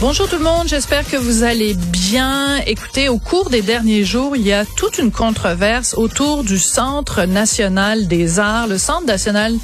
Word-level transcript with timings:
Bonjour 0.00 0.28
tout 0.28 0.36
le 0.36 0.44
monde, 0.44 0.68
j'espère 0.68 1.04
que 1.10 1.16
vous 1.16 1.42
allez 1.42 1.74
bien. 1.74 2.58
Écoutez, 2.68 3.08
au 3.08 3.18
cours 3.18 3.50
des 3.50 3.62
derniers 3.62 4.04
jours, 4.04 4.36
il 4.36 4.42
y 4.42 4.52
a 4.52 4.64
toute 4.64 4.98
une 4.98 5.10
controverse 5.10 5.94
autour 5.94 6.44
du 6.44 6.56
Centre 6.56 7.24
national 7.24 8.06
des 8.06 8.38
arts. 8.38 8.68
Le 8.68 8.78
Centre 8.78 9.06
national 9.06 9.54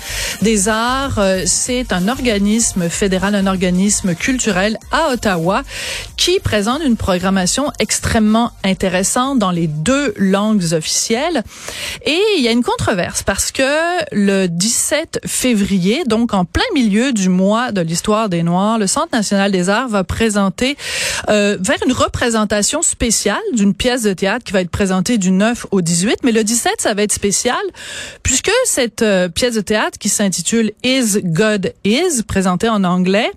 des 0.42 0.68
arts, 0.68 1.20
euh, 1.20 1.44
c'est 1.46 1.92
un 1.92 2.08
organisme 2.08 2.88
fédéral, 2.88 3.36
un 3.36 3.46
organisme 3.46 4.16
culturel 4.16 4.76
à 4.90 5.12
Ottawa 5.12 5.62
qui 6.16 6.40
présente 6.40 6.82
une 6.82 6.96
programmation 6.96 7.70
extrêmement 7.78 8.50
intéressante 8.64 9.38
dans 9.38 9.52
les 9.52 9.68
deux 9.68 10.14
langues 10.16 10.72
officielles. 10.72 11.44
Et 12.04 12.18
il 12.38 12.42
y 12.42 12.48
a 12.48 12.50
une 12.50 12.64
controverse 12.64 13.22
parce 13.22 13.52
que 13.52 13.62
le 14.10 14.48
17 14.48 15.20
février, 15.26 16.02
donc 16.06 16.34
en 16.34 16.44
plein 16.44 16.64
milieu 16.74 17.12
du 17.12 17.28
mois 17.28 17.70
de 17.70 17.82
l'histoire 17.82 18.28
des 18.28 18.42
Noirs, 18.42 18.78
le 18.78 18.88
Centre 18.88 19.10
national 19.12 19.52
des 19.52 19.70
arts 19.70 19.86
va 19.86 20.02
présenter 20.02 20.23
euh, 21.28 21.56
vers 21.60 21.78
une 21.86 21.92
représentation 21.92 22.82
spéciale 22.82 23.42
d'une 23.52 23.74
pièce 23.74 24.02
de 24.02 24.12
théâtre 24.12 24.44
qui 24.44 24.52
va 24.52 24.60
être 24.60 24.70
présentée 24.70 25.18
du 25.18 25.30
9 25.30 25.66
au 25.70 25.80
18. 25.80 26.18
Mais 26.22 26.32
le 26.32 26.44
17, 26.44 26.74
ça 26.78 26.94
va 26.94 27.02
être 27.02 27.12
spécial 27.12 27.60
puisque 28.22 28.50
cette 28.64 29.02
euh, 29.02 29.28
pièce 29.28 29.54
de 29.54 29.60
théâtre 29.60 29.98
qui 29.98 30.08
s'intitule 30.08 30.72
Is 30.82 31.20
God 31.22 31.72
Is, 31.84 32.22
présentée 32.26 32.68
en 32.68 32.84
anglais, 32.84 33.30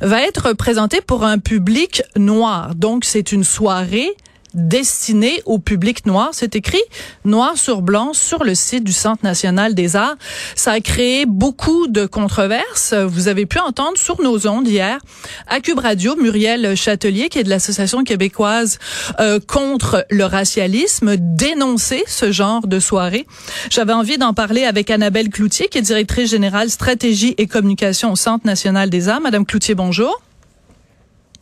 va 0.00 0.22
être 0.22 0.52
présentée 0.52 1.00
pour 1.00 1.24
un 1.24 1.38
public 1.38 2.02
noir. 2.16 2.74
Donc, 2.74 3.04
c'est 3.04 3.32
une 3.32 3.44
soirée 3.44 4.16
destiné 4.56 5.42
au 5.44 5.58
public 5.58 6.06
noir. 6.06 6.30
C'est 6.32 6.56
écrit 6.56 6.82
noir 7.24 7.56
sur 7.56 7.82
blanc 7.82 8.12
sur 8.12 8.42
le 8.42 8.54
site 8.54 8.82
du 8.82 8.92
Centre 8.92 9.22
national 9.22 9.74
des 9.74 9.94
arts. 9.94 10.16
Ça 10.54 10.72
a 10.72 10.80
créé 10.80 11.26
beaucoup 11.26 11.86
de 11.86 12.06
controverses. 12.06 12.94
Vous 12.94 13.28
avez 13.28 13.46
pu 13.46 13.58
entendre 13.58 13.96
sur 13.98 14.20
nos 14.20 14.48
ondes 14.48 14.66
hier 14.66 14.98
à 15.46 15.60
Cube 15.60 15.78
Radio 15.78 16.16
Muriel 16.16 16.74
Châtelier, 16.74 17.28
qui 17.28 17.38
est 17.38 17.44
de 17.44 17.50
l'Association 17.50 18.02
québécoise 18.02 18.78
euh, 19.20 19.38
contre 19.38 20.04
le 20.10 20.24
racialisme, 20.24 21.16
dénoncer 21.16 22.02
ce 22.06 22.32
genre 22.32 22.66
de 22.66 22.80
soirée. 22.80 23.26
J'avais 23.70 23.92
envie 23.92 24.18
d'en 24.18 24.32
parler 24.32 24.64
avec 24.64 24.90
Annabelle 24.90 25.28
Cloutier, 25.28 25.68
qui 25.68 25.78
est 25.78 25.82
directrice 25.82 26.30
générale 26.30 26.70
stratégie 26.70 27.34
et 27.38 27.46
communication 27.46 28.12
au 28.12 28.16
Centre 28.16 28.46
national 28.46 28.90
des 28.90 29.08
arts. 29.08 29.20
Madame 29.20 29.44
Cloutier, 29.44 29.74
bonjour. 29.74 30.20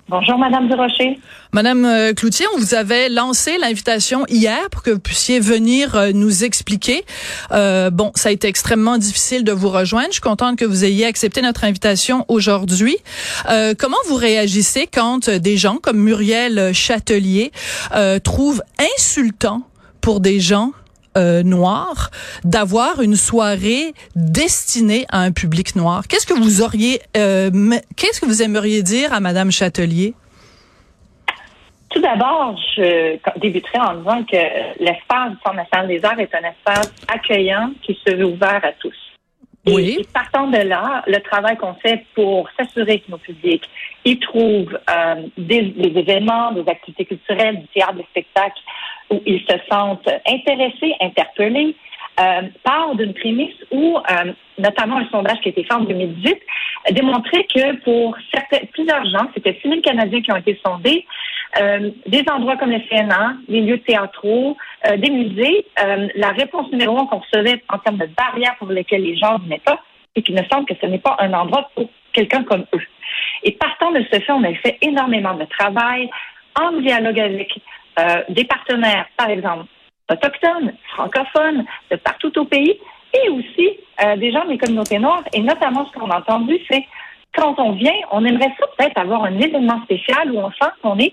Bonjour, 0.06 0.36
Madame 0.38 0.68
Durocher. 0.68 1.18
Madame 1.52 1.86
euh, 1.86 2.12
Cloutier, 2.12 2.44
on 2.54 2.58
vous 2.58 2.74
avait 2.74 3.08
lancé 3.08 3.56
l'invitation 3.56 4.26
hier 4.28 4.68
pour 4.70 4.82
que 4.82 4.90
vous 4.90 4.98
puissiez 4.98 5.40
venir 5.40 5.94
euh, 5.94 6.12
nous 6.12 6.44
expliquer. 6.44 7.06
Euh, 7.52 7.88
bon, 7.88 8.12
ça 8.14 8.28
a 8.28 8.32
été 8.32 8.46
extrêmement 8.46 8.98
difficile 8.98 9.44
de 9.44 9.52
vous 9.52 9.70
rejoindre. 9.70 10.08
Je 10.08 10.14
suis 10.14 10.20
contente 10.20 10.58
que 10.58 10.66
vous 10.66 10.84
ayez 10.84 11.06
accepté 11.06 11.40
notre 11.40 11.64
invitation 11.64 12.26
aujourd'hui. 12.28 12.98
comment 13.78 13.96
vous 14.08 14.16
réagissez 14.16 14.86
quand 14.86 15.30
des 15.30 15.56
gens 15.56 15.76
comme 15.76 15.98
Muriel 15.98 16.74
Châtelier 16.74 17.50
trouvent 18.22 18.62
insultant 18.78 19.62
pour 20.02 20.20
des 20.20 20.38
gens 20.38 20.72
euh, 21.16 21.42
noir 21.42 22.10
d'avoir 22.44 23.00
une 23.00 23.16
soirée 23.16 23.94
destinée 24.16 25.06
à 25.10 25.20
un 25.20 25.32
public 25.32 25.76
noir. 25.76 26.02
Qu'est-ce 26.08 26.26
que 26.26 26.34
vous 26.34 26.62
auriez, 26.62 27.00
euh, 27.16 27.50
qu'est-ce 27.96 28.20
que 28.20 28.26
vous 28.26 28.42
aimeriez 28.42 28.82
dire 28.82 29.12
à 29.12 29.20
Madame 29.20 29.50
Châtelier? 29.50 30.14
Tout 31.90 32.00
d'abord, 32.00 32.58
je 32.76 33.16
débuterai 33.38 33.78
en 33.78 33.94
disant 33.94 34.24
que 34.24 34.82
l'espace 34.82 35.30
du 35.30 35.36
Centre 35.44 35.54
national 35.54 35.86
des 35.86 36.04
arts 36.04 36.18
est 36.18 36.34
un 36.34 36.48
espace 36.50 36.92
accueillant 37.06 37.70
qui 37.82 37.96
se 38.04 38.12
veut 38.12 38.26
ouvert 38.26 38.60
à 38.64 38.72
tous. 38.72 38.96
Oui. 39.66 39.98
Et, 40.00 40.04
partant 40.12 40.48
de 40.48 40.58
là, 40.58 41.02
le 41.06 41.18
travail 41.20 41.56
qu'on 41.56 41.74
fait 41.74 42.04
pour 42.14 42.48
s'assurer 42.58 43.00
que 43.00 43.10
nos 43.10 43.18
publics 43.18 43.68
y 44.04 44.18
trouvent 44.18 44.78
euh, 44.90 45.14
des, 45.38 45.62
des, 45.62 45.98
événements, 45.98 46.52
des 46.52 46.68
activités 46.68 47.06
culturelles, 47.06 47.60
du 47.60 47.68
théâtre, 47.68 47.94
des 47.94 48.06
spectacles 48.10 48.60
où 49.10 49.20
ils 49.26 49.40
se 49.40 49.56
sentent 49.70 50.08
intéressés, 50.26 50.94
interpellés, 51.00 51.74
euh, 52.20 52.42
part 52.62 52.94
d'une 52.94 53.12
prémisse 53.12 53.56
où, 53.72 53.98
euh, 53.98 54.32
notamment 54.58 54.98
un 54.98 55.08
sondage 55.10 55.40
qui 55.40 55.48
a 55.48 55.50
été 55.50 55.64
fait 55.64 55.74
en 55.74 55.80
2018, 55.80 56.38
démontrait 56.92 57.44
que 57.52 57.76
pour 57.82 58.16
certains, 58.32 58.64
plusieurs 58.72 59.04
gens, 59.06 59.28
c'était 59.34 59.58
6 59.60 59.68
000 59.68 59.80
Canadiens 59.80 60.20
qui 60.20 60.30
ont 60.30 60.36
été 60.36 60.58
sondés, 60.64 61.06
euh, 61.60 61.90
des 62.06 62.24
endroits 62.30 62.56
comme 62.56 62.70
le 62.70 62.80
CNA, 62.88 63.34
les 63.48 63.62
lieux 63.62 63.78
théâtraux, 63.78 64.56
euh, 64.86 64.96
des 64.96 65.10
musées, 65.10 65.66
la 66.14 66.30
réponse 66.30 66.70
numéro 66.70 66.98
un 66.98 67.06
qu'on 67.06 67.18
recevait 67.18 67.62
en 67.68 67.78
termes 67.78 67.98
de 67.98 68.06
barrières 68.06 68.56
pour 68.58 68.68
lesquelles 68.68 69.02
les 69.02 69.16
gens 69.16 69.38
venaient 69.38 69.62
pas, 69.64 69.80
c'est 70.14 70.22
qu'il 70.22 70.34
me 70.34 70.44
semble 70.52 70.66
que 70.66 70.74
ce 70.80 70.86
n'est 70.86 70.98
pas 70.98 71.16
un 71.18 71.32
endroit 71.32 71.68
pour 71.74 71.88
quelqu'un 72.12 72.44
comme 72.44 72.64
eux. 72.74 72.82
Et 73.42 73.52
partant 73.52 73.90
de 73.90 74.04
ce 74.10 74.20
fait, 74.20 74.32
on 74.32 74.44
a 74.44 74.54
fait 74.54 74.78
énormément 74.82 75.34
de 75.34 75.44
travail 75.44 76.08
en 76.60 76.72
dialogue 76.80 77.18
avec 77.18 77.52
euh, 77.98 78.22
des 78.28 78.44
partenaires, 78.44 79.06
par 79.16 79.28
exemple, 79.28 79.66
autochtones, 80.10 80.74
francophones, 80.94 81.64
de 81.90 81.96
partout 81.96 82.36
au 82.38 82.44
pays, 82.44 82.78
et 83.14 83.28
aussi 83.30 83.78
euh, 84.04 84.16
des 84.16 84.32
gens 84.32 84.44
des 84.46 84.58
communautés 84.58 84.98
noires. 84.98 85.24
Et 85.32 85.40
notamment, 85.40 85.86
ce 85.86 85.98
qu'on 85.98 86.10
a 86.10 86.18
entendu, 86.18 86.58
c'est 86.70 86.84
quand 87.36 87.58
on 87.58 87.72
vient, 87.72 87.94
on 88.10 88.24
aimerait 88.24 88.52
ça 88.58 88.66
peut-être 88.76 88.98
avoir 88.98 89.24
un 89.24 89.38
événement 89.38 89.82
spécial 89.84 90.30
où 90.32 90.38
on 90.38 90.50
sent 90.50 90.70
qu'on 90.82 90.98
est 90.98 91.12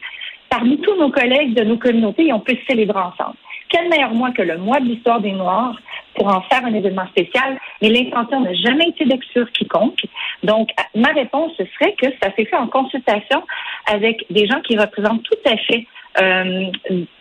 parmi 0.49 0.79
tous 0.81 0.95
nos 0.95 1.09
collègues 1.09 1.53
de 1.53 1.63
nos 1.63 1.77
communautés 1.77 2.27
et 2.27 2.33
on 2.33 2.39
peut 2.39 2.57
célébrer 2.67 2.99
ensemble. 2.99 3.37
Quel 3.69 3.87
meilleur 3.87 4.13
mois 4.13 4.31
que 4.31 4.41
le 4.41 4.57
mois 4.57 4.79
de 4.79 4.85
l'histoire 4.85 5.21
des 5.21 5.31
Noirs 5.31 5.79
pour 6.15 6.27
en 6.27 6.41
faire 6.41 6.65
un 6.65 6.73
événement 6.73 7.07
spécial, 7.07 7.57
mais 7.81 7.89
l'intention 7.89 8.41
n'a 8.41 8.53
jamais 8.53 8.89
été 8.89 9.05
d'exclure 9.05 9.49
quiconque. 9.51 10.01
Donc, 10.43 10.69
ma 10.93 11.09
réponse 11.09 11.53
serait 11.55 11.93
que 11.93 12.07
ça 12.21 12.31
s'est 12.35 12.45
fait 12.45 12.57
en 12.57 12.67
consultation 12.67 13.43
avec 13.85 14.25
des 14.29 14.45
gens 14.45 14.59
qui 14.61 14.77
représentent 14.77 15.23
tout 15.23 15.49
à 15.49 15.55
fait 15.55 15.87
euh, 16.19 16.65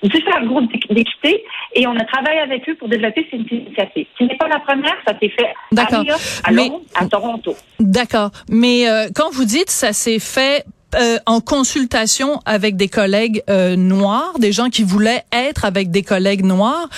différents 0.02 0.46
groupes 0.46 0.70
d'équité 0.90 1.44
et 1.74 1.86
on 1.86 1.96
a 1.96 2.04
travaillé 2.04 2.40
avec 2.40 2.68
eux 2.68 2.74
pour 2.74 2.88
développer 2.88 3.26
cette 3.30 3.50
initiative. 3.50 4.06
Ce 4.18 4.24
n'est 4.24 4.36
pas 4.36 4.48
la 4.48 4.58
première, 4.60 4.96
ça 5.06 5.14
s'est 5.18 5.28
fait 5.28 5.54
à 5.76 6.02
New 6.02 6.12
à 6.44 6.50
Londres, 6.50 6.80
à 6.94 7.06
Toronto. 7.06 7.54
D'accord. 7.78 8.30
Mais 8.48 8.88
euh, 8.88 9.08
quand 9.14 9.30
vous 9.32 9.44
dites 9.44 9.70
ça 9.70 9.92
s'est 9.92 10.18
fait 10.18 10.64
euh, 10.96 11.18
en 11.26 11.40
consultation 11.40 12.40
avec 12.46 12.76
des 12.76 12.88
collègues 12.88 13.44
euh, 13.48 13.76
noirs, 13.76 14.32
des 14.40 14.50
gens 14.50 14.70
qui 14.70 14.82
voulaient 14.82 15.22
être 15.32 15.64
avec 15.64 15.90
des 15.90 16.02
collègues 16.02 16.44
noirs. 16.44 16.88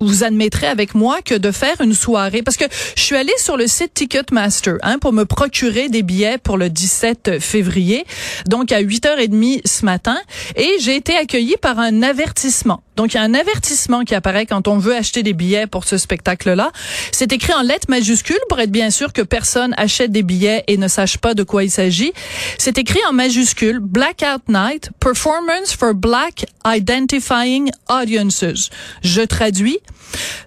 Vous 0.00 0.24
admettrez 0.24 0.66
avec 0.66 0.94
moi 0.94 1.20
que 1.22 1.34
de 1.34 1.50
faire 1.50 1.80
une 1.80 1.94
soirée, 1.94 2.42
parce 2.42 2.56
que 2.56 2.64
je 2.96 3.02
suis 3.02 3.16
allée 3.16 3.32
sur 3.38 3.56
le 3.56 3.66
site 3.66 3.94
Ticketmaster 3.94 4.74
hein, 4.82 4.98
pour 4.98 5.12
me 5.12 5.24
procurer 5.24 5.88
des 5.88 6.02
billets 6.02 6.38
pour 6.38 6.56
le 6.56 6.70
17 6.70 7.40
février, 7.40 8.04
donc 8.46 8.72
à 8.72 8.82
8h30 8.82 9.62
ce 9.64 9.84
matin, 9.84 10.18
et 10.56 10.76
j'ai 10.80 10.96
été 10.96 11.16
accueillie 11.16 11.56
par 11.60 11.78
un 11.78 12.02
avertissement. 12.02 12.82
Donc, 12.98 13.14
il 13.14 13.16
y 13.16 13.20
a 13.20 13.22
un 13.22 13.34
avertissement 13.34 14.02
qui 14.02 14.16
apparaît 14.16 14.44
quand 14.44 14.66
on 14.66 14.76
veut 14.76 14.96
acheter 14.96 15.22
des 15.22 15.32
billets 15.32 15.68
pour 15.68 15.84
ce 15.84 15.96
spectacle-là. 15.98 16.72
C'est 17.12 17.32
écrit 17.32 17.52
en 17.52 17.62
lettres 17.62 17.86
majuscules 17.88 18.40
pour 18.48 18.58
être 18.58 18.72
bien 18.72 18.90
sûr 18.90 19.12
que 19.12 19.22
personne 19.22 19.72
achète 19.76 20.10
des 20.10 20.24
billets 20.24 20.64
et 20.66 20.76
ne 20.76 20.88
sache 20.88 21.16
pas 21.16 21.34
de 21.34 21.44
quoi 21.44 21.62
il 21.62 21.70
s'agit. 21.70 22.12
C'est 22.58 22.76
écrit 22.76 22.98
en 23.08 23.12
majuscules 23.12 23.78
Blackout 23.78 24.42
Night, 24.48 24.90
Performance 24.98 25.74
for 25.74 25.94
Black 25.94 26.46
Identifying 26.66 27.70
Audiences. 27.88 28.68
Je 29.04 29.22
traduis 29.22 29.78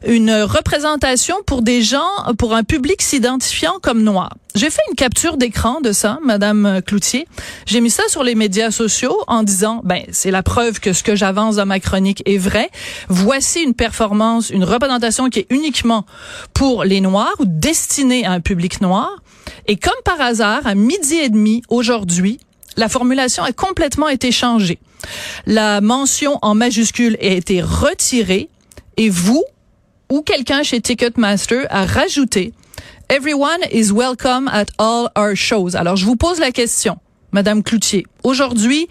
une 0.06 0.32
représentation 0.32 1.36
pour 1.46 1.62
des 1.62 1.82
gens, 1.82 2.10
pour 2.38 2.54
un 2.56 2.64
public 2.64 3.02
s'identifiant 3.02 3.74
comme 3.82 4.04
noir. 4.04 4.32
J'ai 4.54 4.70
fait 4.70 4.82
une 4.90 4.96
capture 4.96 5.38
d'écran 5.38 5.80
de 5.80 5.94
ça, 5.94 6.20
Madame 6.26 6.82
Cloutier. 6.86 7.26
J'ai 7.66 7.80
mis 7.80 7.90
ça 7.90 8.04
sur 8.10 8.22
les 8.24 8.36
médias 8.36 8.70
sociaux 8.70 9.18
en 9.28 9.44
disant, 9.44 9.82
ben, 9.86 10.04
c'est 10.12 10.32
la 10.32 10.44
preuve 10.44 10.80
que 10.82 10.92
ce 10.92 11.04
que 11.04 11.16
j'avance 11.16 11.56
dans 11.56 11.66
ma 11.66 11.80
chronique 11.80 12.22
est 12.26 12.38
vrai. 12.38 12.70
Voici 13.08 13.62
une 13.62 13.74
performance, 13.74 14.50
une 14.50 14.66
représentation 14.66 15.30
qui 15.30 15.40
est 15.40 15.48
uniquement 15.50 16.06
pour 16.54 16.84
les 16.84 17.00
Noirs 17.00 17.36
ou 17.40 17.46
destinée 17.46 18.26
à 18.26 18.32
un 18.32 18.42
public 18.42 18.82
noir. 18.82 19.10
Et 19.68 19.78
comme 19.78 19.94
par 20.04 20.20
hasard, 20.20 20.62
à 20.66 20.76
midi 20.76 21.16
et 21.16 21.30
demi 21.30 21.62
aujourd'hui, 21.70 22.40
la 22.78 22.90
formulation 22.90 23.44
a 23.44 23.52
complètement 23.52 24.08
été 24.08 24.32
changée. 24.32 24.80
La 25.46 25.82
mention 25.82 26.40
en 26.42 26.56
majuscule 26.56 27.18
a 27.22 27.26
été 27.26 27.62
retirée 27.62 28.50
et 28.98 29.10
vous 29.10 29.44
ou 30.12 30.22
quelqu'un 30.22 30.64
chez 30.64 30.82
Ticketmaster 30.82 31.66
a 31.70 31.86
rajouté 31.86 32.54
Everyone 33.10 33.60
is 33.72 33.92
welcome 33.92 34.48
at 34.48 34.68
all 34.78 35.10
our 35.18 35.36
shows. 35.36 35.76
Alors, 35.76 35.98
je 35.98 36.06
vous 36.06 36.16
pose 36.16 36.40
la 36.40 36.52
question, 36.52 36.98
Madame 37.34 37.62
Cloutier. 37.62 38.06
Aujourd'hui, 38.24 38.88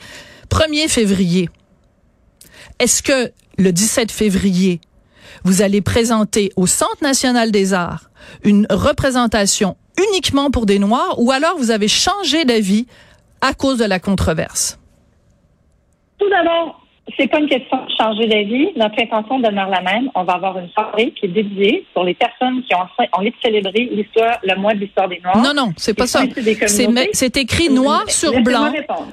1er 0.50 0.88
février, 0.88 1.48
est-ce 2.78 3.02
que 3.02 3.32
le 3.56 3.72
17 3.72 4.12
février, 4.12 4.80
vous 5.44 5.62
allez 5.62 5.80
présenter 5.80 6.52
au 6.56 6.66
Centre 6.66 7.02
national 7.02 7.50
des 7.50 7.72
arts 7.72 8.10
une 8.44 8.66
représentation 8.68 9.76
uniquement 9.98 10.50
pour 10.50 10.66
des 10.66 10.78
Noirs 10.78 11.14
ou 11.18 11.30
alors 11.30 11.56
vous 11.56 11.70
avez 11.70 11.88
changé 11.88 12.44
d'avis 12.44 12.86
à 13.40 13.54
cause 13.54 13.78
de 13.78 13.84
la 13.84 14.00
controverse? 14.00 14.78
Tout 16.18 16.28
d'abord, 16.28 16.79
c'est 17.16 17.28
pas 17.28 17.38
une 17.38 17.48
question 17.48 17.78
de 17.84 17.90
changer 17.98 18.26
d'avis. 18.26 18.68
Notre 18.76 19.00
intention 19.00 19.38
demeure 19.38 19.68
la 19.68 19.80
même. 19.80 20.10
On 20.14 20.24
va 20.24 20.34
avoir 20.34 20.58
une 20.58 20.68
soirée 20.70 21.12
qui 21.12 21.26
est 21.26 21.28
dédiée 21.28 21.86
pour 21.94 22.04
les 22.04 22.14
personnes 22.14 22.62
qui 22.62 22.74
ont 22.74 22.86
envie 23.12 23.30
de 23.30 23.36
célébrer 23.42 23.88
l'histoire, 23.92 24.38
le 24.42 24.56
mois 24.56 24.74
de 24.74 24.80
l'histoire 24.80 25.08
des 25.08 25.20
Noirs. 25.20 25.38
Non, 25.38 25.52
non, 25.54 25.72
c'est 25.76 25.94
pas 25.94 26.06
ça. 26.06 26.22
C'est 27.12 27.36
écrit 27.36 27.70
noir 27.70 28.08
sur 28.10 28.40
blanc. 28.42 28.72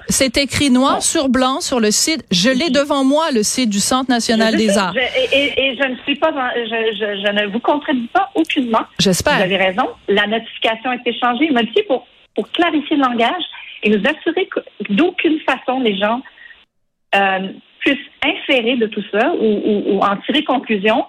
C'est 0.10 0.38
écrit 0.38 0.70
noir 0.70 1.02
sur 1.02 1.30
blanc 1.30 1.62
sur 1.62 1.80
le 1.80 1.92
site. 1.92 2.26
Je 2.32 2.50
l'ai 2.50 2.70
devant 2.70 3.04
moi, 3.04 3.32
le 3.34 3.44
site 3.44 3.70
du 3.70 3.80
Centre 3.80 4.10
national 4.10 4.56
des 4.56 4.78
arts. 4.78 4.96
et, 4.98 5.78
je 5.78 5.88
ne 5.88 5.96
suis 6.04 6.16
pas, 6.16 6.32
je, 6.56 7.32
ne 7.32 7.48
vous 7.48 7.60
contredis 7.60 8.10
pas 8.14 8.30
aucunement. 8.36 8.84
J'espère. 9.00 9.38
Vous 9.38 9.44
avez 9.44 9.58
raison. 9.58 9.88
La 10.08 10.28
notification 10.28 10.92
a 10.92 10.96
été 10.96 11.14
changée, 11.14 11.50
modifiée 11.52 11.84
pour, 11.84 12.06
pour 12.36 12.50
clarifier 12.52 12.96
le 12.96 13.04
langage 13.04 13.44
et 13.84 13.90
nous 13.90 14.02
assurer 14.06 14.48
que 14.48 14.60
d'aucune 14.90 15.40
façon 15.42 15.80
les 15.80 15.98
gens 15.98 16.22
euh, 17.18 17.48
puissent 17.80 17.98
inférer 18.24 18.76
de 18.76 18.88
tout 18.88 19.04
ça 19.12 19.34
ou, 19.40 20.00
en 20.02 20.18
tirer 20.18 20.44
conclusion 20.44 21.06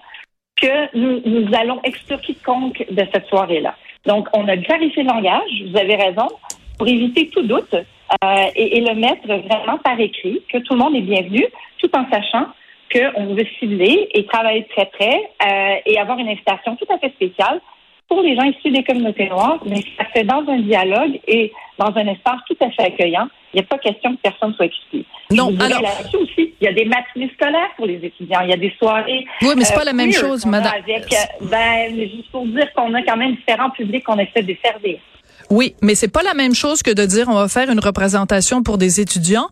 que 0.55 0.97
nous, 0.97 1.47
allons 1.53 1.79
exclure 1.83 2.19
quiconque 2.21 2.85
de 2.89 3.03
cette 3.13 3.27
soirée-là. 3.27 3.75
Donc, 4.05 4.27
on 4.33 4.47
a 4.47 4.57
clarifié 4.57 5.03
le 5.03 5.09
langage, 5.09 5.49
vous 5.67 5.77
avez 5.77 5.95
raison, 5.95 6.27
pour 6.77 6.87
éviter 6.87 7.29
tout 7.29 7.43
doute 7.43 7.73
euh, 7.73 8.45
et, 8.55 8.81
le 8.81 8.95
mettre 8.95 9.27
vraiment 9.27 9.77
par 9.83 9.99
écrit, 9.99 10.41
que 10.51 10.57
tout 10.59 10.73
le 10.73 10.79
monde 10.79 10.95
est 10.95 11.01
bienvenu, 11.01 11.45
tout 11.77 11.89
en 11.95 12.09
sachant 12.09 12.47
qu'on 12.91 13.35
veut 13.35 13.45
cibler 13.59 14.09
et 14.13 14.25
travailler 14.25 14.65
très 14.75 14.87
près 14.87 15.29
euh, 15.45 15.75
et 15.85 15.99
avoir 15.99 16.17
une 16.17 16.29
invitation 16.29 16.75
tout 16.75 16.91
à 16.91 16.97
fait 16.97 17.09
spéciale 17.09 17.61
pour 18.07 18.21
les 18.21 18.35
gens 18.35 18.43
issus 18.43 18.71
des 18.71 18.83
communautés 18.83 19.29
noires, 19.29 19.59
mais 19.65 19.81
ça 19.97 20.05
fait 20.05 20.23
dans 20.23 20.43
un 20.47 20.59
dialogue 20.59 21.19
et 21.27 21.53
dans 21.79 21.95
un 21.95 22.07
espace 22.07 22.41
tout 22.45 22.57
à 22.61 22.69
fait 22.71 22.83
accueillant. 22.83 23.27
Il 23.53 23.57
n'y 23.57 23.61
a 23.61 23.67
pas 23.67 23.77
question 23.77 24.15
que 24.15 24.21
personne 24.21 24.53
soit 24.53 24.65
exclu. 24.65 25.03
Non, 25.31 25.55
alors 25.59 25.81
aussi, 26.13 26.53
il 26.59 26.65
y 26.65 26.67
a 26.67 26.73
des 26.73 26.85
matinées 26.85 27.31
scolaires 27.33 27.71
pour 27.77 27.87
les 27.87 27.95
étudiants, 28.03 28.41
il 28.41 28.49
y 28.49 28.53
a 28.53 28.57
des 28.57 28.73
soirées. 28.77 29.25
Oui, 29.41 29.53
mais 29.55 29.63
c'est 29.63 29.73
pas 29.73 29.85
la 29.85 29.93
même 29.93 30.09
euh, 30.09 30.13
chose, 30.13 30.45
madame. 30.45 30.73
Avec, 30.73 31.11
euh, 31.11 31.45
ben, 31.49 31.95
juste 31.95 32.29
pour 32.31 32.45
dire 32.45 32.71
qu'on 32.73 32.93
a 32.93 33.01
quand 33.01 33.17
même 33.17 33.35
différents 33.35 33.69
publics 33.71 34.03
qu'on 34.03 34.19
essaie 34.19 34.43
de 34.43 34.55
servir. 34.63 34.99
Oui, 35.49 35.73
mais 35.81 35.95
c'est 35.95 36.09
pas 36.09 36.21
la 36.21 36.35
même 36.35 36.53
chose 36.53 36.83
que 36.83 36.91
de 36.91 37.03
dire 37.05 37.27
on 37.27 37.33
va 37.33 37.47
faire 37.47 37.71
une 37.71 37.79
représentation 37.79 38.61
pour 38.61 38.77
des 38.77 38.99
étudiants 38.99 39.49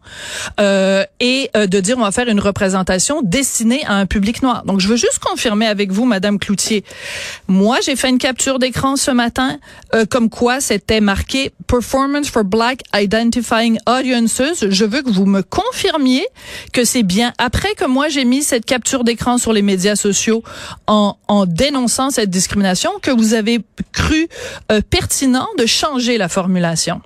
euh, 0.59 1.03
et 1.19 1.49
euh, 1.57 1.65
de 1.65 1.79
dire 1.79 1.97
on 1.97 2.03
va 2.03 2.11
faire 2.11 2.27
une 2.27 2.39
représentation 2.39 3.23
destinée 3.23 3.83
à 3.85 3.95
un 3.95 4.05
public 4.05 4.43
noir. 4.43 4.63
Donc 4.65 4.79
je 4.79 4.87
veux 4.87 4.95
juste 4.95 5.17
confirmer 5.17 5.65
avec 5.65 5.91
vous, 5.91 6.05
Madame 6.05 6.37
Cloutier. 6.37 6.83
Moi, 7.47 7.79
j'ai 7.83 7.95
fait 7.95 8.09
une 8.09 8.19
capture 8.19 8.59
d'écran 8.59 8.95
ce 8.95 9.09
matin, 9.09 9.57
euh, 9.95 10.05
comme 10.05 10.29
quoi 10.29 10.61
c'était 10.61 11.01
marqué 11.01 11.51
Performance 11.65 12.29
for 12.29 12.43
Black 12.43 12.81
Identifying 12.93 13.79
Audiences. 13.89 14.67
Je 14.69 14.85
veux 14.85 15.01
que 15.01 15.09
vous 15.09 15.25
me 15.25 15.41
confirmiez 15.41 16.27
que 16.73 16.85
c'est 16.85 17.03
bien 17.03 17.33
après 17.39 17.73
que 17.73 17.85
moi 17.85 18.07
j'ai 18.07 18.23
mis 18.23 18.43
cette 18.43 18.65
capture 18.65 19.03
d'écran 19.03 19.39
sur 19.39 19.51
les 19.51 19.63
médias 19.63 19.95
sociaux 19.95 20.43
en, 20.85 21.15
en 21.27 21.47
dénonçant 21.47 22.11
cette 22.11 22.29
discrimination 22.29 22.91
que 23.01 23.09
vous 23.09 23.33
avez 23.33 23.61
cru 23.93 24.27
euh, 24.71 24.81
pertinent 24.87 25.47
de 25.57 25.65
changer 25.65 25.86
la 26.17 26.29
formulation? 26.29 27.01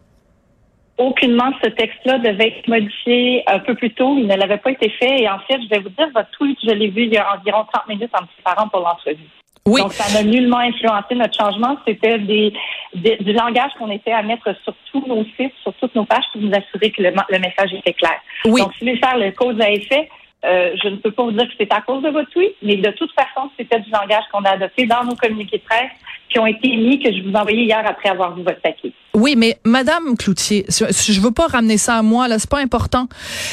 Aucunement, 0.98 1.52
ce 1.64 1.70
texte-là 1.70 2.20
devait 2.20 2.50
être 2.50 2.68
modifié 2.68 3.44
un 3.48 3.60
peu 3.60 3.74
plus 3.76 3.92
tôt. 3.92 4.16
Il 4.18 4.28
ne 4.28 4.36
l'avait 4.36 4.58
pas 4.58 4.72
été 4.72 4.90
fait. 4.90 5.24
Et 5.24 5.30
en 5.30 5.40
fait, 5.40 5.60
je 5.64 5.70
vais 5.70 5.80
vous 5.80 5.90
dire, 5.90 6.08
votre 6.14 6.30
tweet, 6.32 6.58
je 6.64 6.72
l'ai 6.72 6.90
vu 6.90 7.04
il 7.06 7.14
y 7.14 7.18
a 7.18 7.36
environ 7.36 7.66
30 7.74 7.88
minutes 7.88 8.12
en 8.14 8.22
me 8.22 8.28
préparant 8.28 8.68
pour 8.68 8.82
l'entrevue. 8.82 9.28
Oui. 9.68 9.82
Donc, 9.82 9.94
ça 9.94 10.12
n'a 10.14 10.24
nullement 10.28 10.60
influencé 10.60 11.16
notre 11.16 11.38
changement. 11.38 11.78
C'était 11.88 12.20
des, 12.20 12.54
du 12.94 13.34
langage 13.34 13.72
qu'on 13.78 13.92
était 13.92 14.12
à 14.12 14.22
mettre 14.22 14.56
sur 14.64 14.74
tous 14.92 15.06
nos 15.08 15.24
sites, 15.38 15.54
sur 15.62 15.74
toutes 15.76 15.96
nos 15.96 16.06
pages 16.06 16.26
pour 16.34 16.42
nous 16.42 16.52
assurer 16.54 16.92
que 16.92 17.02
le, 17.02 17.40
message 17.40 17.74
était 17.74 17.94
clair. 17.94 18.20
Oui. 18.46 18.62
Donc, 18.62 18.74
si 18.74 18.80
vous 18.80 18.92
voulez 18.92 19.00
faire 19.00 19.18
le 19.18 19.32
cause 19.32 19.60
à 19.62 19.72
effet, 19.72 20.10
euh, 20.44 20.76
je 20.84 20.90
ne 20.90 20.96
peux 20.96 21.12
pas 21.12 21.24
vous 21.24 21.32
dire 21.32 21.48
que 21.48 21.54
c'est 21.60 21.72
à 21.72 21.82
cause 21.82 22.02
de 22.02 22.10
votre 22.10 22.30
tweet, 22.32 22.56
mais 22.64 22.76
de 22.78 22.90
toute 22.92 23.12
façon, 23.14 23.50
c'était 23.58 23.80
du 23.80 23.92
langage 23.92 24.24
qu'on 24.32 24.44
a 24.44 24.52
adopté 24.52 24.88
dans 24.88 25.04
nos 25.04 25.16
communiqués 25.16 25.60
de 25.60 25.64
presse 25.64 25.92
qui 26.32 26.40
ont 26.40 26.46
été 26.46 26.70
émis 26.72 27.00
que 27.00 27.12
je 27.12 27.22
vous 27.22 27.32
ai 27.32 27.38
envoyés 27.38 27.64
hier 27.64 27.84
après 27.86 28.10
avoir 28.10 28.36
vu 28.36 28.44
votre. 28.44 28.62
Oui, 29.14 29.36
mais 29.36 29.58
Madame 29.66 30.16
Cloutier, 30.18 30.66
je 30.70 31.20
veux 31.20 31.32
pas 31.32 31.48
ramener 31.48 31.78
ça 31.78 31.96
à 31.98 32.02
moi, 32.02 32.30
là, 32.30 32.40
c'est 32.40 32.50
pas 32.50 32.62
important. 32.62 33.08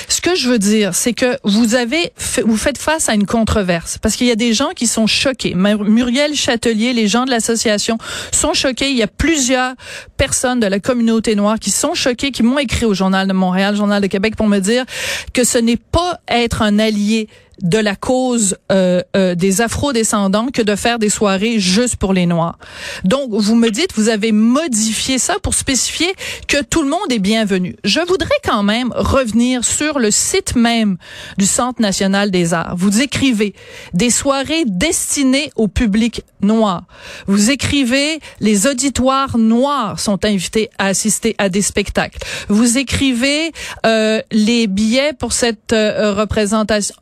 Ce 0.09 0.21
que 0.21 0.37
je 0.37 0.49
veux 0.49 0.59
dire, 0.59 0.95
c'est 0.95 1.13
que 1.13 1.37
vous 1.43 1.75
avez, 1.75 2.13
vous 2.45 2.57
faites 2.57 2.79
face 2.79 3.09
à 3.09 3.15
une 3.15 3.27
controverse 3.27 3.99
parce 3.99 4.15
qu'il 4.15 4.29
y 4.29 4.31
a 4.31 4.37
des 4.37 4.53
gens 4.53 4.71
qui 4.77 4.87
sont 4.87 5.09
choqués. 5.09 5.55
Muriel 5.55 6.35
Châtelier, 6.35 6.93
les 6.93 7.09
gens 7.09 7.25
de 7.25 7.31
l'association 7.31 7.99
sont 8.31 8.55
choqués. 8.55 8.91
Il 8.91 8.97
y 8.97 9.03
a 9.03 9.09
plusieurs 9.09 9.75
personnes 10.17 10.61
de 10.61 10.67
la 10.67 10.79
communauté 10.79 11.35
noire 11.35 11.59
qui 11.59 11.71
sont 11.71 11.95
choquées, 11.95 12.31
qui 12.31 12.45
m'ont 12.45 12.59
écrit 12.59 12.85
au 12.85 12.95
Journal 12.95 13.27
de 13.27 13.33
Montréal, 13.33 13.75
Journal 13.75 14.01
de 14.01 14.07
Québec 14.07 14.37
pour 14.37 14.47
me 14.47 14.61
dire 14.61 14.85
que 15.33 15.43
ce 15.43 15.59
n'est 15.59 15.77
pas 15.77 16.21
être 16.29 16.63
un 16.63 16.79
allié 16.79 17.29
de 17.63 17.79
la 17.79 17.97
cause 17.97 18.57
euh, 18.71 19.03
euh, 19.17 19.35
des 19.35 19.61
afro-descendants 19.61 20.49
que 20.53 20.63
de 20.63 20.77
faire 20.77 20.99
des 20.99 21.09
soirées 21.09 21.59
juste 21.59 21.97
pour 21.97 22.13
les 22.13 22.27
Noirs. 22.27 22.59
Donc, 23.05 23.31
vous 23.33 23.55
me 23.55 23.71
dites, 23.71 23.93
vous 23.95 24.09
avez 24.09 24.33
modifié 24.33 25.19
ça 25.19 25.37
pour 25.43 25.55
spécifier 25.55 26.13
que 26.47 26.63
tout 26.63 26.83
le 26.83 26.89
monde 26.89 27.11
est 27.11 27.19
bienvenu. 27.19 27.77
Je 27.85 28.01
voudrais 28.01 28.29
quand 28.45 28.63
même 28.63 28.93
revenir 28.95 29.65
sur 29.65 29.99
le 29.99 30.11
site 30.11 30.57
même 30.57 30.97
du 31.37 31.47
Centre 31.47 31.81
national 31.81 32.31
des 32.31 32.55
arts. 32.55 32.75
Vous 32.77 33.01
écrivez 33.01 33.55
des 33.95 34.11
soirées 34.11 34.65
destinées 34.67 35.51
au 35.57 35.69
public 35.69 36.23
noir. 36.41 36.85
Vous 37.27 37.51
écrivez 37.51 38.21
les 38.41 38.67
auditoires 38.67 39.39
noirs 39.39 39.99
sont 39.99 40.25
invités 40.25 40.71
à 40.79 40.87
assister 40.87 41.35
à 41.39 41.49
des 41.49 41.63
spectacles. 41.63 42.19
Vous 42.49 42.79
écrivez 42.79 43.53
euh, 43.87 44.21
les 44.31 44.67
billets 44.67 45.13
pour 45.13 45.33
cette 45.33 45.73
euh, 45.73 46.13
représentation 46.15 46.95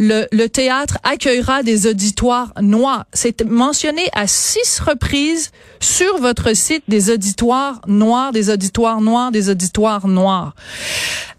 euh, 0.00 0.26
le, 0.32 0.48
théâtre 0.48 0.98
accueillera 1.02 1.62
des 1.62 1.86
auditoires 1.86 2.52
noirs. 2.60 3.04
C'est 3.12 3.44
mentionné 3.44 4.02
à 4.12 4.26
six 4.26 4.80
reprises 4.80 5.50
sur 5.80 6.18
votre 6.18 6.54
site 6.56 6.82
des 6.88 7.10
auditoires 7.10 7.80
noirs, 7.86 8.32
des 8.32 8.50
auditoires 8.50 9.00
noirs, 9.00 9.30
des 9.30 9.50
auditoires 9.50 10.08
noirs. 10.08 10.54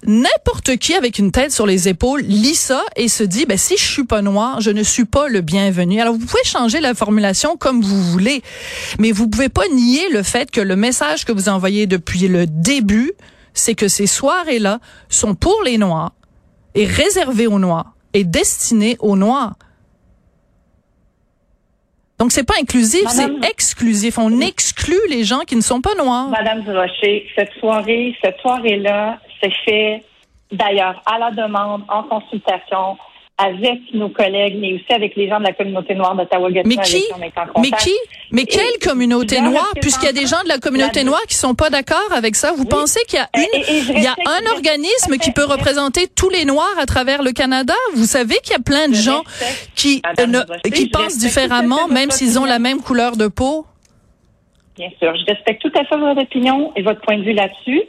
N'importe 0.05 0.77
qui 0.77 0.93
avec 0.93 1.19
une 1.19 1.31
tête 1.31 1.51
sur 1.51 1.65
les 1.65 1.87
épaules 1.87 2.21
lit 2.21 2.55
ça 2.55 2.83
et 2.95 3.07
se 3.07 3.23
dit, 3.23 3.45
ben, 3.45 3.57
si 3.57 3.77
je 3.77 3.83
suis 3.83 4.03
pas 4.03 4.21
noir, 4.21 4.61
je 4.61 4.71
ne 4.71 4.83
suis 4.83 5.05
pas 5.05 5.27
le 5.27 5.41
bienvenu. 5.41 5.99
Alors, 5.99 6.13
vous 6.13 6.25
pouvez 6.25 6.43
changer 6.43 6.79
la 6.79 6.93
formulation 6.93 7.57
comme 7.57 7.81
vous 7.81 8.01
voulez, 8.01 8.41
mais 8.99 9.11
vous 9.11 9.27
pouvez 9.27 9.49
pas 9.49 9.67
nier 9.73 10.09
le 10.11 10.23
fait 10.23 10.49
que 10.49 10.61
le 10.61 10.75
message 10.75 11.25
que 11.25 11.31
vous 11.31 11.49
envoyez 11.49 11.87
depuis 11.87 12.27
le 12.27 12.47
début, 12.47 13.11
c'est 13.53 13.75
que 13.75 13.87
ces 13.87 14.07
soirées-là 14.07 14.79
sont 15.09 15.35
pour 15.35 15.61
les 15.65 15.77
noirs 15.77 16.13
et 16.73 16.85
réservées 16.85 17.47
aux 17.47 17.59
noirs 17.59 17.93
est 18.13 18.23
destiné 18.23 18.97
aux 18.99 19.15
Noirs. 19.15 19.53
Donc, 22.21 22.31
c'est 22.31 22.43
pas 22.43 22.53
inclusif, 22.61 23.07
c'est 23.07 23.31
exclusif. 23.49 24.19
On 24.19 24.41
exclut 24.41 25.01
les 25.09 25.23
gens 25.23 25.39
qui 25.39 25.55
ne 25.55 25.61
sont 25.61 25.81
pas 25.81 25.95
noirs. 25.95 26.29
Madame 26.29 26.61
Durocher, 26.61 27.27
cette 27.35 27.51
soirée, 27.59 28.15
cette 28.23 28.39
soirée-là, 28.41 29.17
c'est 29.41 29.51
fait 29.65 30.03
d'ailleurs 30.51 31.01
à 31.07 31.17
la 31.17 31.31
demande, 31.31 31.83
en 31.89 32.03
consultation, 32.03 32.95
avec 33.43 33.79
nos 33.93 34.09
collègues, 34.09 34.57
mais 34.59 34.73
aussi 34.73 34.93
avec 34.93 35.15
les 35.15 35.27
gens 35.27 35.39
de 35.39 35.45
la 35.45 35.53
communauté 35.53 35.95
noire 35.95 36.15
d'Ottawa. 36.15 36.49
Mais 36.65 36.77
qui? 36.77 37.03
Mais 37.57 37.71
qui? 37.71 37.93
Mais 38.31 38.45
quelle 38.45 38.77
communauté 38.81 39.41
noire? 39.41 39.71
Puisqu'il 39.81 40.05
y 40.05 40.09
a 40.09 40.13
des 40.13 40.27
gens 40.27 40.41
de 40.43 40.49
la 40.49 40.59
communauté 40.59 41.03
noire 41.03 41.21
qui 41.27 41.35
sont 41.35 41.55
pas 41.55 41.69
d'accord 41.69 42.11
avec 42.15 42.35
ça. 42.35 42.51
Vous 42.55 42.65
pensez 42.65 42.99
qu'il 43.07 43.19
y 43.19 43.21
a 43.21 43.29
une, 43.35 43.95
il 43.95 44.03
y 44.03 44.07
a 44.07 44.15
un 44.25 44.51
organisme 44.51 45.17
qui 45.17 45.31
peut 45.31 45.43
représenter 45.43 46.07
tous 46.07 46.29
les 46.29 46.45
noirs 46.45 46.77
à 46.79 46.85
travers 46.85 47.23
le 47.23 47.31
Canada? 47.31 47.73
Vous 47.95 48.05
savez 48.05 48.35
qu'il 48.43 48.53
y 48.53 48.55
a 48.55 48.59
plein 48.59 48.87
de 48.87 48.95
gens 48.95 49.23
qui, 49.75 50.01
qui 50.73 50.89
pensent 50.89 51.17
différemment, 51.17 51.87
même 51.87 52.11
s'ils 52.11 52.39
ont 52.39 52.45
la 52.45 52.59
même 52.59 52.81
couleur 52.81 53.17
de 53.17 53.27
peau? 53.27 53.65
Bien 54.77 54.89
sûr. 54.99 55.13
Je 55.15 55.25
respecte 55.25 55.61
tout 55.61 55.71
à 55.79 55.83
fait 55.85 55.97
votre 55.97 56.21
opinion 56.21 56.71
et 56.75 56.81
votre 56.81 57.01
point 57.01 57.17
de 57.17 57.23
vue 57.23 57.33
là-dessus. 57.33 57.81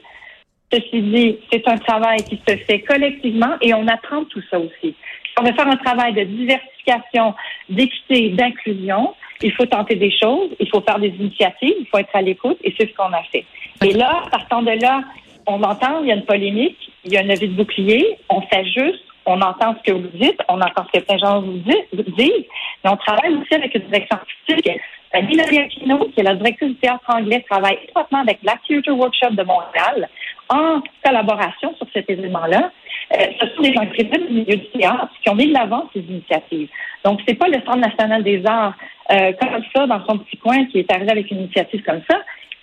Ceci 0.73 1.03
dit, 1.03 1.39
c'est 1.53 1.69
un 1.69 1.77
travail 1.77 2.25
qui 2.25 2.41
se 2.49 2.57
fait 2.57 2.81
collectivement 2.81 3.55
et 3.61 3.75
on 3.75 3.87
apprend 3.87 4.25
tout 4.25 4.43
ça 4.51 4.59
aussi 4.59 4.95
on 5.39 5.45
veut 5.45 5.53
faire 5.53 5.69
un 5.69 5.77
travail 5.77 6.12
de 6.15 6.25
diversification, 6.25 7.35
d'équité, 7.69 8.31
d'inclusion, 8.31 9.15
il 9.43 9.53
faut 9.53 9.67
tenter 9.67 9.97
des 9.97 10.11
choses, 10.11 10.51
il 10.61 10.69
faut 10.69 10.81
faire 10.81 10.99
des 10.99 11.09
initiatives, 11.09 11.75
il 11.81 11.87
faut 11.91 11.99
être 11.99 12.15
à 12.15 12.23
l'écoute, 12.23 12.59
et 12.62 12.75
c'est 12.79 12.89
ce 12.89 12.95
qu'on 12.95 13.12
a 13.12 13.23
fait. 13.31 13.45
Et 13.85 13.93
là, 13.93 14.23
partant 14.31 14.62
de 14.62 14.71
là, 14.81 15.03
on 15.47 15.62
entend, 15.62 16.03
il 16.03 16.09
y 16.09 16.12
a 16.12 16.15
une 16.15 16.25
polémique, 16.25 16.79
il 17.05 17.12
y 17.12 17.17
a 17.17 17.21
un 17.21 17.31
avis 17.31 17.49
de 17.49 17.55
bouclier, 17.55 18.17
on 18.29 18.43
s'ajuste, 18.43 19.05
on 19.27 19.41
entend 19.41 19.75
ce 19.79 19.91
que 19.91 19.97
vous 19.97 20.09
dites, 20.15 20.41
on 20.49 20.61
entend 20.61 20.85
ce 20.93 20.99
que 20.99 21.05
plein 21.05 21.17
de 21.17 21.21
gens 21.21 21.41
vous 21.41 21.59
disent, 21.59 22.47
mais 22.85 22.91
on 22.91 22.97
travaille 22.97 23.35
aussi 23.35 23.55
avec 23.55 23.75
une 23.75 23.83
direction 23.83 24.17
artistique. 24.17 24.71
Mélanie 25.15 25.59
Aquino, 25.59 25.99
qui 26.15 26.21
est 26.21 26.23
la 26.23 26.35
directrice 26.35 26.71
du 26.71 26.77
théâtre 26.77 27.05
anglais, 27.09 27.45
travaille 27.49 27.79
étroitement 27.85 28.21
avec 28.21 28.43
Black 28.43 28.61
Theatre 28.67 28.93
Workshop 28.93 29.31
de 29.33 29.43
Montréal 29.43 30.09
en 30.49 30.81
collaboration 31.05 31.75
sur 31.77 31.87
cet 31.93 32.09
événement-là. 32.11 32.71
Euh, 33.13 33.27
ce 33.41 33.47
sont 33.55 33.63
des 33.63 33.73
gens 33.73 33.85
du 33.85 34.33
milieu 34.33 34.57
du 34.57 34.67
théâtre 34.71 35.11
qui 35.23 35.29
ont 35.29 35.35
mis 35.35 35.49
de 35.49 35.53
l'avant 35.53 35.89
ces 35.93 36.01
initiatives. 36.01 36.69
Donc, 37.05 37.21
c'est 37.27 37.35
pas 37.35 37.49
le 37.49 37.61
Centre 37.65 37.79
national 37.79 38.23
des 38.23 38.45
arts 38.47 38.75
euh, 39.11 39.33
comme 39.41 39.63
ça, 39.75 39.87
dans 39.87 40.05
son 40.07 40.19
petit 40.19 40.37
coin, 40.37 40.65
qui 40.67 40.79
est 40.79 40.93
arrivé 40.93 41.11
avec 41.11 41.31
une 41.31 41.41
initiative 41.41 41.83
comme 41.83 42.01
ça. 42.09 42.19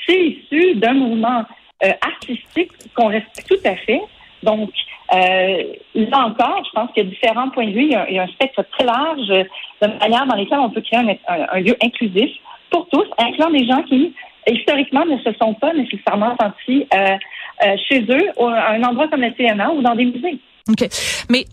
C'est 0.08 0.20
issu 0.20 0.76
d'un 0.76 0.94
mouvement 0.94 1.44
euh, 1.84 1.92
artistique 2.02 2.72
qu'on 2.96 3.08
respecte 3.08 3.48
tout 3.48 3.68
à 3.68 3.76
fait. 3.76 4.02
Donc, 4.42 4.72
euh, 5.14 5.64
là 5.96 6.26
encore, 6.26 6.64
je 6.66 6.72
pense 6.72 6.92
qu'il 6.92 7.04
y 7.04 7.08
a 7.08 7.10
différents 7.10 7.50
points 7.50 7.68
de 7.68 7.72
vue. 7.72 7.84
Il 7.84 8.16
y 8.16 8.20
a, 8.20 8.24
un 8.24 8.28
spectre 8.28 8.64
très 8.72 8.86
large 8.86 9.28
de 9.28 9.88
manière 10.00 10.26
dans 10.26 10.36
lesquelles 10.36 10.60
on 10.60 10.70
peut 10.70 10.82
créer 10.82 11.20
un, 11.28 11.60
lieu 11.60 11.76
inclusif 11.84 12.32
pour 12.70 12.88
tous, 12.90 13.06
incluant 13.18 13.50
des 13.50 13.66
gens 13.66 13.84
qui, 13.84 14.14
historiquement, 14.48 15.06
ne 15.06 15.18
se 15.18 15.34
sont 15.42 15.54
pas 15.56 15.74
nécessairement 15.74 16.36
sentis 16.40 16.88
euh, 17.64 17.76
chez 17.88 18.02
eux, 18.02 18.30
à 18.38 18.74
un 18.74 18.84
endroit 18.84 19.08
comme 19.08 19.22
le 19.22 19.32
CNA 19.32 19.72
ou 19.72 19.82
dans 19.82 19.96
des 19.96 20.06
musées. 20.06 20.40
OK. 20.70 20.88
Mais 21.30 21.46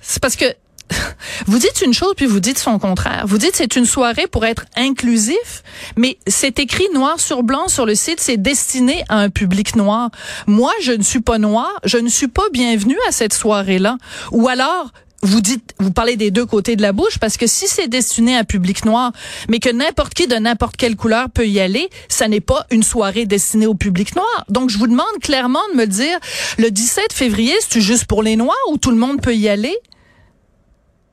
c'est 0.00 0.22
parce 0.22 0.36
que 0.36 0.46
vous 1.46 1.58
dites 1.58 1.82
une 1.84 1.92
chose 1.92 2.14
puis 2.16 2.26
vous 2.26 2.40
dites 2.40 2.58
son 2.58 2.78
contraire. 2.78 3.24
Vous 3.26 3.38
dites 3.38 3.54
c'est 3.54 3.76
une 3.76 3.84
soirée 3.84 4.26
pour 4.26 4.44
être 4.44 4.64
inclusif, 4.76 5.62
mais 5.96 6.18
c'est 6.26 6.58
écrit 6.58 6.86
noir 6.94 7.20
sur 7.20 7.42
blanc 7.42 7.68
sur 7.68 7.86
le 7.86 7.94
site, 7.94 8.20
c'est 8.20 8.36
destiné 8.36 9.04
à 9.08 9.18
un 9.18 9.30
public 9.30 9.76
noir. 9.76 10.10
Moi, 10.46 10.72
je 10.82 10.92
ne 10.92 11.02
suis 11.02 11.20
pas 11.20 11.38
noir, 11.38 11.70
je 11.84 11.98
ne 11.98 12.08
suis 12.08 12.28
pas 12.28 12.48
bienvenue 12.52 12.98
à 13.08 13.12
cette 13.12 13.32
soirée-là. 13.32 13.98
Ou 14.32 14.48
alors, 14.48 14.92
vous 15.22 15.40
dites, 15.40 15.74
vous 15.78 15.92
parlez 15.92 16.16
des 16.16 16.30
deux 16.30 16.46
côtés 16.46 16.76
de 16.76 16.82
la 16.82 16.92
bouche 16.92 17.18
parce 17.18 17.36
que 17.36 17.46
si 17.46 17.66
c'est 17.66 17.88
destiné 17.88 18.36
à 18.36 18.40
un 18.40 18.44
public 18.44 18.84
noir, 18.84 19.12
mais 19.48 19.58
que 19.58 19.70
n'importe 19.70 20.14
qui 20.14 20.26
de 20.26 20.36
n'importe 20.36 20.76
quelle 20.76 20.96
couleur 20.96 21.28
peut 21.30 21.46
y 21.46 21.60
aller, 21.60 21.88
ça 22.08 22.28
n'est 22.28 22.40
pas 22.40 22.66
une 22.70 22.82
soirée 22.82 23.26
destinée 23.26 23.66
au 23.66 23.74
public 23.74 24.14
noir. 24.14 24.44
Donc, 24.48 24.70
je 24.70 24.78
vous 24.78 24.86
demande 24.86 25.06
clairement 25.20 25.60
de 25.72 25.78
me 25.78 25.86
dire, 25.86 26.18
le 26.58 26.70
17 26.70 27.12
février, 27.12 27.54
c'est 27.60 27.80
juste 27.80 28.06
pour 28.06 28.22
les 28.22 28.36
noirs 28.36 28.56
ou 28.70 28.78
tout 28.78 28.90
le 28.90 28.96
monde 28.96 29.20
peut 29.20 29.34
y 29.34 29.48
aller? 29.48 29.76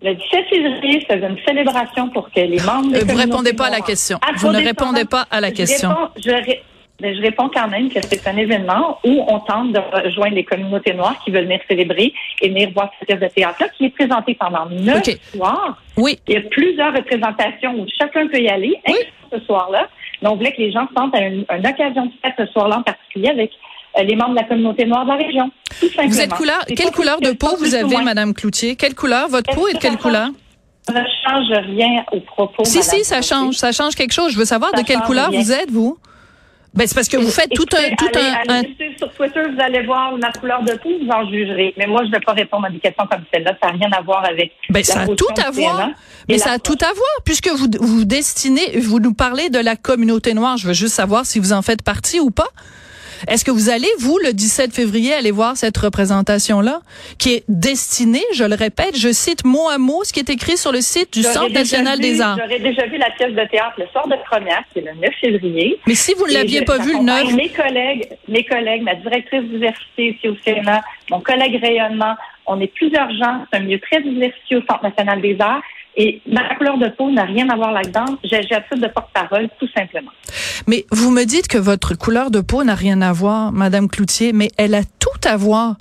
Le 0.02 0.14
17 0.14 0.24
février, 0.50 1.06
c'est 1.10 1.18
une 1.18 1.38
célébration 1.48 2.10
pour 2.10 2.30
que 2.32 2.42
les 2.42 2.60
membres. 2.60 2.92
Des 2.92 3.00
euh, 3.00 3.06
vous 3.08 3.18
répondez 3.18 3.54
pas 3.54 3.68
à 3.68 3.72
la 3.72 3.82
question. 3.82 4.20
Vous 4.38 4.50
ne 4.50 4.64
répondez 4.64 5.06
pas 5.06 5.26
à 5.32 5.42
la 5.42 5.52
question. 5.52 5.90
Je 6.24 6.30
réponds, 6.30 6.62
je, 7.02 7.22
réponds 7.22 7.50
quand 7.54 7.68
même 7.68 7.90
que 7.90 8.00
c'est 8.02 8.28
un 8.28 8.38
événement 8.38 9.00
où 9.04 9.24
on 9.28 9.40
tente 9.40 9.74
de 9.74 9.80
rejoindre 9.80 10.36
les 10.36 10.44
communautés 10.44 10.94
noires 10.94 11.16
qui 11.24 11.32
veulent 11.32 11.44
venir 11.44 11.60
célébrer 11.68 12.14
et 12.42 12.50
venir 12.50 12.70
voir 12.72 12.90
cette 13.00 13.08
pièce 13.08 13.20
de 13.20 13.34
théâtre-là 13.34 13.70
qui 13.70 13.86
est 13.86 13.90
présentée 13.90 14.36
pendant 14.36 14.66
neuf 14.70 15.04
soirs. 15.34 15.78
Oui. 15.98 16.20
Il 16.28 16.36
y 16.36 16.38
a 16.38 16.42
plusieurs 16.42 16.94
représentations 16.94 17.74
où 17.76 17.86
chacun 18.00 18.28
peut 18.28 18.40
y 18.40 18.48
aller, 18.48 18.76
oui. 18.88 18.96
ce 19.32 19.40
soir-là. 19.42 19.90
Donc, 20.22 20.34
on 20.34 20.36
voulait 20.38 20.54
que 20.54 20.62
les 20.62 20.72
gens 20.72 20.88
sentent 20.96 21.16
une, 21.16 21.46
une 21.50 21.68
occasion 21.68 22.06
de 22.06 22.12
fête 22.22 22.34
ce 22.38 22.46
soir-là 22.48 22.78
en 22.78 22.84
particulier 22.84 23.30
avec 23.30 23.52
euh, 23.98 24.04
les 24.04 24.16
membres 24.16 24.32
de 24.32 24.36
la 24.36 24.44
communauté 24.44 24.86
noire 24.86 25.04
de 25.04 25.10
la 25.10 25.18
région. 25.18 25.52
Vous 25.82 26.22
êtes 26.22 26.34
couleur, 26.34 26.66
quelle 26.76 26.92
couleur 26.92 27.20
de 27.20 27.32
peau 27.32 27.56
vous 27.58 27.76
avez, 27.76 27.98
Madame 27.98 28.34
Cloutier? 28.34 28.76
Quelle 28.76 28.96
couleur? 28.96 29.28
Votre 29.28 29.54
peau 29.54 29.68
est 29.68 29.74
de 29.74 29.80
quelle 29.80 29.98
couleur? 29.98 30.30
Ça 30.88 30.94
ne 30.94 31.00
change 31.26 31.66
rien 31.66 32.06
au 32.12 32.20
propos. 32.20 32.64
Si, 32.64 32.84
si, 32.84 33.04
ça 33.04 33.22
change. 33.22 33.56
Ça 33.56 33.72
change 33.72 33.96
quelque 33.96 34.14
chose. 34.14 34.32
Je 34.32 34.38
veux 34.38 34.46
savoir 34.46 34.72
de 34.74 34.82
quelle 34.82 35.02
couleur 35.02 35.32
vous 35.32 35.52
êtes, 35.52 35.72
vous? 35.72 35.98
Ben, 36.76 36.86
c'est 36.86 36.96
parce 36.96 37.08
que 37.08 37.16
vous 37.16 37.32
faites 37.32 37.52
tout 37.52 37.66
un, 37.74 37.96
tout 37.96 38.20
un, 38.20 38.62
Sur 38.98 39.10
Twitter, 39.14 39.42
vous 39.50 39.62
allez 39.62 39.86
voir 39.86 40.18
ma 40.18 40.32
couleur 40.34 40.62
de 40.62 40.74
peau, 40.74 40.90
vous 41.02 41.10
en 41.10 41.30
jugerez. 41.30 41.74
Mais 41.78 41.88
moi, 41.88 42.02
je 42.02 42.08
ne 42.08 42.12
vais 42.12 42.20
pas 42.20 42.34
répondre 42.34 42.66
à 42.66 42.70
des 42.70 42.80
questions 42.80 43.06
comme 43.10 43.24
celle-là. 43.34 43.56
Ça 43.64 43.72
n'a 43.72 43.78
rien 43.78 43.90
à 43.98 44.02
voir 44.02 44.26
avec. 44.26 44.52
Ben, 44.70 44.84
ça 44.84 45.02
a 45.02 45.08
tout 45.08 45.26
à 45.38 45.52
voir. 45.52 45.90
Mais 46.28 46.38
ça 46.38 46.52
a 46.52 46.60
tout 46.60 46.78
à 46.82 46.94
voir, 46.94 47.16
puisque 47.24 47.48
vous, 47.50 47.68
vous 47.80 48.04
destinez, 48.04 48.78
vous 48.80 49.00
nous 49.00 49.14
parlez 49.14 49.50
de 49.50 49.60
la 49.60 49.78
communauté 49.78 50.34
noire. 50.34 50.58
Je 50.58 50.68
veux 50.68 50.74
juste 50.74 50.96
savoir 50.96 51.26
si 51.26 51.40
vous 51.40 51.54
en 51.54 51.62
faites 51.62 51.82
partie 51.82 52.20
ou 52.20 52.30
pas. 52.30 52.50
Est-ce 53.28 53.46
que 53.46 53.52
vous 53.52 53.70
allez, 53.70 53.88
vous, 54.00 54.18
le 54.20 54.34
17 54.34 54.74
février, 54.74 55.14
aller 55.14 55.32
voir 55.32 55.58
cette 55.58 55.78
représentation-là, 55.78 56.82
qui 57.18 57.34
est 57.34 57.44
destinée, 57.48 58.24
je 58.34 58.44
le 58.44 58.56
répète, 58.56 58.98
je 58.98 59.12
cite 59.12 59.46
mot 59.46 59.70
à 59.70 59.78
mot 59.78 60.04
ce 60.04 60.14
qui 60.14 60.20
est 60.20 60.30
écrit 60.30 60.58
sur 60.58 60.72
le 60.72 60.82
site 60.82 61.14
du 61.14 61.24
Centre 61.24 61.52
national 61.52 62.00
des 62.00 62.22
arts. 62.22 62.38
J'aurais 62.42 62.60
déjà 62.60 62.86
vu 62.88 62.98
la 62.98 63.10
pièce 63.12 63.34
de 63.34 63.50
théâtre 63.50 63.76
le 63.78 63.88
soir 63.88 64.08
de 64.08 64.16
première, 64.30 64.64
c'est 64.74 64.82
le 64.82 64.94
9 64.94 65.10
février. 65.22 65.80
Mais 65.88 65.96
si 65.96 66.14
vous 66.14 66.28
ne 66.28 66.34
l'aviez 66.34 66.64
pas 66.64 66.78
vu 66.78 66.94
le 66.94 67.04
9... 67.04 67.34
Mes 67.34 67.50
collègues, 67.50 68.10
mes 68.28 68.44
collègues, 68.44 68.84
ma 68.84 68.96
directrice 68.96 69.42
d'université 69.42 70.16
ici 70.16 70.28
au 70.28 70.36
Sénat, 70.44 70.82
mon 71.10 71.22
collègue 71.22 71.60
rayonnement, 71.62 72.16
on 72.46 72.60
est 72.60 72.74
plusieurs 72.74 73.10
gens, 73.12 73.46
c'est 73.52 73.58
un 73.58 73.62
milieu 73.62 73.80
très 73.80 74.02
diversifié 74.02 74.58
au 74.58 74.62
Centre 74.62 74.84
national 74.84 75.22
des 75.22 75.36
arts. 75.40 75.62
Et 75.98 76.22
ma 76.28 76.56
couleur 76.56 76.78
de 76.78 76.90
peau 76.90 77.10
n'a 77.10 77.24
rien 77.24 77.50
à 77.50 77.56
voir 77.56 77.72
là-dedans. 77.72 78.06
J'ai 78.24 78.42
titre 78.42 78.76
de 78.76 78.88
porte-parole, 78.88 79.50
tout 79.60 79.68
simplement. 79.76 80.12
Mais 80.68 80.86
vous 80.92 81.12
me 81.12 81.24
dites 81.24 81.48
que 81.48 81.58
votre 81.58 81.96
couleur 81.96 82.32
de 82.32 82.42
peau 82.42 82.64
n'a 82.64 82.76
rien 82.76 83.02
à 83.02 83.14
voir, 83.14 83.52
Madame 83.52 83.88
Cloutier, 83.88 84.34
mais 84.34 84.50
elle 84.58 84.76
a 84.76 84.84
tout 84.84 85.28
à 85.28 85.38
voir 85.38 85.76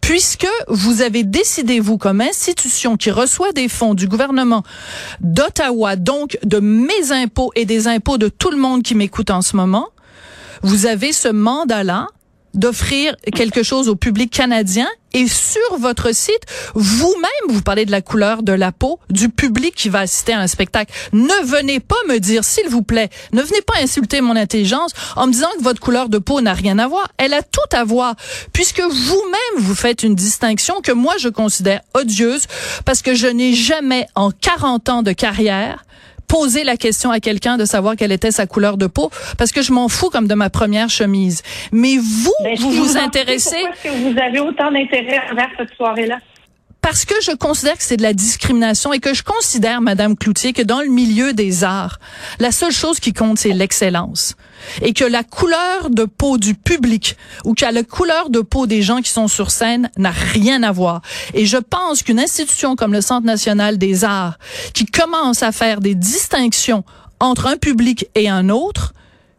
puisque 0.00 0.46
vous 0.68 1.00
avez 1.00 1.24
décidé, 1.24 1.80
vous, 1.80 1.96
comme 1.96 2.20
institution 2.20 2.98
qui 2.98 3.10
reçoit 3.10 3.52
des 3.52 3.68
fonds 3.68 3.94
du 3.94 4.06
gouvernement 4.06 4.62
d'Ottawa, 5.20 5.96
donc 5.96 6.38
de 6.42 6.60
mes 6.60 7.10
impôts 7.10 7.52
et 7.54 7.64
des 7.64 7.88
impôts 7.88 8.18
de 8.18 8.28
tout 8.28 8.50
le 8.50 8.58
monde 8.58 8.82
qui 8.82 8.94
m'écoute 8.94 9.30
en 9.30 9.40
ce 9.40 9.56
moment, 9.56 9.88
vous 10.62 10.84
avez 10.84 11.12
ce 11.12 11.28
mandat-là 11.28 12.08
d'offrir 12.54 13.16
quelque 13.34 13.62
chose 13.62 13.88
au 13.88 13.96
public 13.96 14.30
canadien 14.30 14.88
et 15.14 15.28
sur 15.28 15.78
votre 15.78 16.12
site, 16.12 16.42
vous-même, 16.74 17.30
vous 17.48 17.62
parlez 17.62 17.86
de 17.86 17.92
la 17.92 18.02
couleur 18.02 18.42
de 18.42 18.52
la 18.52 18.72
peau 18.72 18.98
du 19.10 19.28
public 19.28 19.74
qui 19.74 19.88
va 19.88 20.00
assister 20.00 20.32
à 20.32 20.40
un 20.40 20.48
spectacle. 20.48 20.92
Ne 21.12 21.46
venez 21.46 21.78
pas 21.78 21.94
me 22.08 22.18
dire, 22.18 22.44
s'il 22.44 22.68
vous 22.68 22.82
plaît, 22.82 23.08
ne 23.32 23.40
venez 23.40 23.62
pas 23.62 23.74
insulter 23.80 24.20
mon 24.20 24.34
intelligence 24.34 24.90
en 25.14 25.28
me 25.28 25.32
disant 25.32 25.48
que 25.56 25.62
votre 25.62 25.80
couleur 25.80 26.08
de 26.08 26.18
peau 26.18 26.40
n'a 26.40 26.52
rien 26.52 26.80
à 26.80 26.88
voir. 26.88 27.08
Elle 27.16 27.32
a 27.32 27.42
tout 27.42 27.60
à 27.72 27.84
voir, 27.84 28.16
puisque 28.52 28.80
vous-même, 28.80 29.58
vous 29.58 29.76
faites 29.76 30.02
une 30.02 30.16
distinction 30.16 30.80
que 30.82 30.92
moi, 30.92 31.14
je 31.18 31.28
considère 31.28 31.80
odieuse, 31.94 32.46
parce 32.84 33.00
que 33.00 33.14
je 33.14 33.28
n'ai 33.28 33.54
jamais, 33.54 34.08
en 34.16 34.32
40 34.32 34.88
ans 34.88 35.02
de 35.02 35.12
carrière, 35.12 35.83
poser 36.34 36.64
la 36.64 36.76
question 36.76 37.12
à 37.12 37.20
quelqu'un 37.20 37.56
de 37.56 37.64
savoir 37.64 37.94
quelle 37.94 38.10
était 38.10 38.32
sa 38.32 38.48
couleur 38.48 38.76
de 38.76 38.88
peau 38.88 39.08
parce 39.38 39.52
que 39.52 39.62
je 39.62 39.72
m'en 39.72 39.88
fous 39.88 40.10
comme 40.10 40.26
de 40.26 40.34
ma 40.34 40.50
première 40.50 40.90
chemise. 40.90 41.42
Mais 41.70 41.96
vous, 41.96 42.34
ben, 42.42 42.56
vous 42.58 42.72
vous, 42.72 42.96
intéressez. 42.96 43.54
Pourquoi 43.54 43.70
est-ce 43.70 43.82
que 43.84 44.12
vous 44.12 44.20
avez 44.20 44.40
autant 44.40 44.72
d'intérêt 44.72 45.20
envers 45.30 45.50
cette 45.56 45.72
soirée-là? 45.76 46.18
Parce 46.84 47.06
que 47.06 47.14
je 47.22 47.32
considère 47.32 47.78
que 47.78 47.82
c'est 47.82 47.96
de 47.96 48.02
la 48.02 48.12
discrimination 48.12 48.92
et 48.92 49.00
que 49.00 49.14
je 49.14 49.22
considère, 49.22 49.80
Madame 49.80 50.18
Cloutier, 50.18 50.52
que 50.52 50.60
dans 50.60 50.82
le 50.82 50.88
milieu 50.88 51.32
des 51.32 51.64
arts, 51.64 51.98
la 52.40 52.52
seule 52.52 52.72
chose 52.72 53.00
qui 53.00 53.14
compte, 53.14 53.38
c'est 53.38 53.54
l'excellence. 53.54 54.36
Et 54.82 54.92
que 54.92 55.06
la 55.06 55.24
couleur 55.24 55.88
de 55.88 56.04
peau 56.04 56.36
du 56.36 56.54
public 56.54 57.16
ou 57.46 57.54
que 57.54 57.64
la 57.64 57.84
couleur 57.84 58.28
de 58.28 58.40
peau 58.40 58.66
des 58.66 58.82
gens 58.82 59.00
qui 59.00 59.08
sont 59.08 59.28
sur 59.28 59.50
scène 59.50 59.90
n'a 59.96 60.10
rien 60.10 60.62
à 60.62 60.72
voir. 60.72 61.00
Et 61.32 61.46
je 61.46 61.56
pense 61.56 62.02
qu'une 62.02 62.20
institution 62.20 62.76
comme 62.76 62.92
le 62.92 63.00
Centre 63.00 63.26
national 63.26 63.78
des 63.78 64.04
arts, 64.04 64.38
qui 64.74 64.84
commence 64.84 65.42
à 65.42 65.52
faire 65.52 65.80
des 65.80 65.94
distinctions 65.94 66.84
entre 67.18 67.46
un 67.46 67.56
public 67.56 68.08
et 68.14 68.28
un 68.28 68.50
autre, 68.50 68.92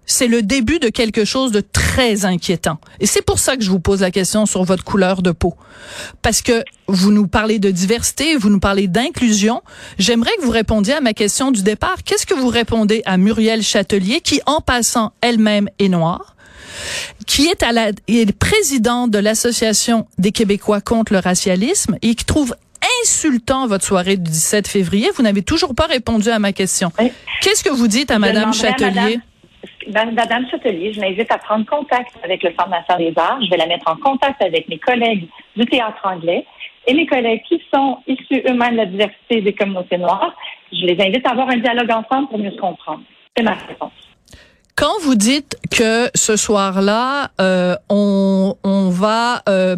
c'est 0.05 0.27
le 0.27 0.41
début 0.41 0.79
de 0.79 0.89
quelque 0.89 1.25
chose 1.25 1.51
de 1.51 1.61
très 1.61 2.25
inquiétant. 2.25 2.77
Et 2.99 3.05
c'est 3.05 3.21
pour 3.21 3.39
ça 3.39 3.57
que 3.57 3.63
je 3.63 3.69
vous 3.69 3.79
pose 3.79 4.01
la 4.01 4.11
question 4.11 4.45
sur 4.45 4.63
votre 4.63 4.83
couleur 4.83 5.21
de 5.21 5.31
peau. 5.31 5.55
Parce 6.21 6.41
que 6.41 6.63
vous 6.87 7.11
nous 7.11 7.27
parlez 7.27 7.59
de 7.59 7.71
diversité, 7.71 8.35
vous 8.35 8.49
nous 8.49 8.59
parlez 8.59 8.87
d'inclusion. 8.87 9.61
J'aimerais 9.97 10.31
que 10.37 10.43
vous 10.43 10.51
répondiez 10.51 10.93
à 10.93 11.01
ma 11.01 11.13
question 11.13 11.51
du 11.51 11.63
départ. 11.63 12.03
Qu'est-ce 12.03 12.25
que 12.25 12.33
vous 12.33 12.49
répondez 12.49 13.01
à 13.05 13.17
Muriel 13.17 13.61
Châtelier, 13.61 14.21
qui, 14.21 14.41
en 14.45 14.61
passant, 14.61 15.13
elle-même 15.21 15.69
est 15.79 15.89
noire, 15.89 16.35
qui 17.25 17.47
est 17.47 17.63
à 17.63 17.71
la, 17.71 17.91
est 18.07 18.31
présidente 18.31 19.11
de 19.11 19.19
l'Association 19.19 20.07
des 20.17 20.31
Québécois 20.31 20.81
contre 20.81 21.13
le 21.13 21.19
racialisme 21.19 21.97
et 22.01 22.15
qui 22.15 22.25
trouve 22.25 22.55
insultant 23.01 23.67
votre 23.67 23.85
soirée 23.85 24.17
du 24.17 24.29
17 24.29 24.67
février? 24.67 25.09
Vous 25.15 25.23
n'avez 25.23 25.41
toujours 25.41 25.73
pas 25.73 25.87
répondu 25.87 26.29
à 26.29 26.39
ma 26.39 26.53
question. 26.53 26.91
Qu'est-ce 27.41 27.63
que 27.63 27.69
vous 27.69 27.87
dites 27.87 28.11
à 28.11 28.19
Madame 28.19 28.53
Châtelier? 28.53 28.91
Madame 28.93 29.21
Châtelier, 30.49 30.93
je 30.93 31.01
l'invite 31.01 31.31
à 31.31 31.37
prendre 31.37 31.65
contact 31.65 32.15
avec 32.23 32.43
le 32.43 32.49
national 32.49 32.97
des 32.97 33.13
arts. 33.17 33.41
Je 33.41 33.49
vais 33.49 33.57
la 33.57 33.67
mettre 33.67 33.89
en 33.89 33.95
contact 33.95 34.41
avec 34.41 34.67
mes 34.69 34.77
collègues 34.77 35.27
du 35.55 35.65
théâtre 35.65 36.01
anglais 36.03 36.45
et 36.87 36.93
mes 36.93 37.05
collègues 37.05 37.41
qui 37.47 37.61
sont 37.73 37.99
issus 38.07 38.41
eux-mêmes 38.47 38.73
de 38.73 38.77
la 38.77 38.85
diversité 38.85 39.41
des 39.41 39.53
communautés 39.53 39.97
noires. 39.97 40.35
Je 40.71 40.85
les 40.85 41.01
invite 41.01 41.25
à 41.27 41.31
avoir 41.31 41.49
un 41.49 41.57
dialogue 41.57 41.91
ensemble 41.91 42.27
pour 42.29 42.37
mieux 42.37 42.51
se 42.51 42.57
comprendre. 42.57 43.01
C'est 43.35 43.43
ma 43.43 43.53
réponse. 43.53 44.04
Quand 44.77 44.99
vous 45.03 45.15
dites 45.15 45.55
que 45.71 46.09
ce 46.15 46.35
soir-là, 46.35 47.31
euh, 47.39 47.77
on, 47.87 48.57
on 48.65 48.89
va, 48.89 49.41
euh, 49.47 49.77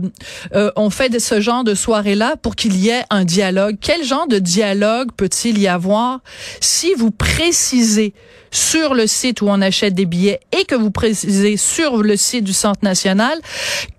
euh, 0.56 0.72
on 0.76 0.90
fait 0.90 1.10
de 1.10 1.20
ce 1.20 1.40
genre 1.40 1.64
de 1.64 1.76
soirée-là 1.76 2.36
pour 2.36 2.56
qu'il 2.56 2.76
y 2.76 2.90
ait 2.90 3.04
un 3.12 3.24
dialogue. 3.24 3.78
Quel 3.80 4.04
genre 4.04 4.28
de 4.28 4.40
dialogue 4.40 5.12
peut-il 5.16 5.60
y 5.60 5.68
avoir 5.68 6.22
si 6.62 6.96
vous 6.96 7.12
précisez 7.12 8.16
sur 8.50 8.96
le 8.96 9.06
site 9.06 9.42
où 9.42 9.50
on 9.50 9.62
achète 9.62 9.94
des 9.94 10.08
billets 10.08 10.40
et 10.52 10.66
que 10.66 10.74
vous 10.74 10.90
précisez 10.90 11.58
sur 11.58 12.02
le 12.02 12.18
site 12.18 12.44
du 12.44 12.54
Centre 12.54 12.80
national 12.82 13.38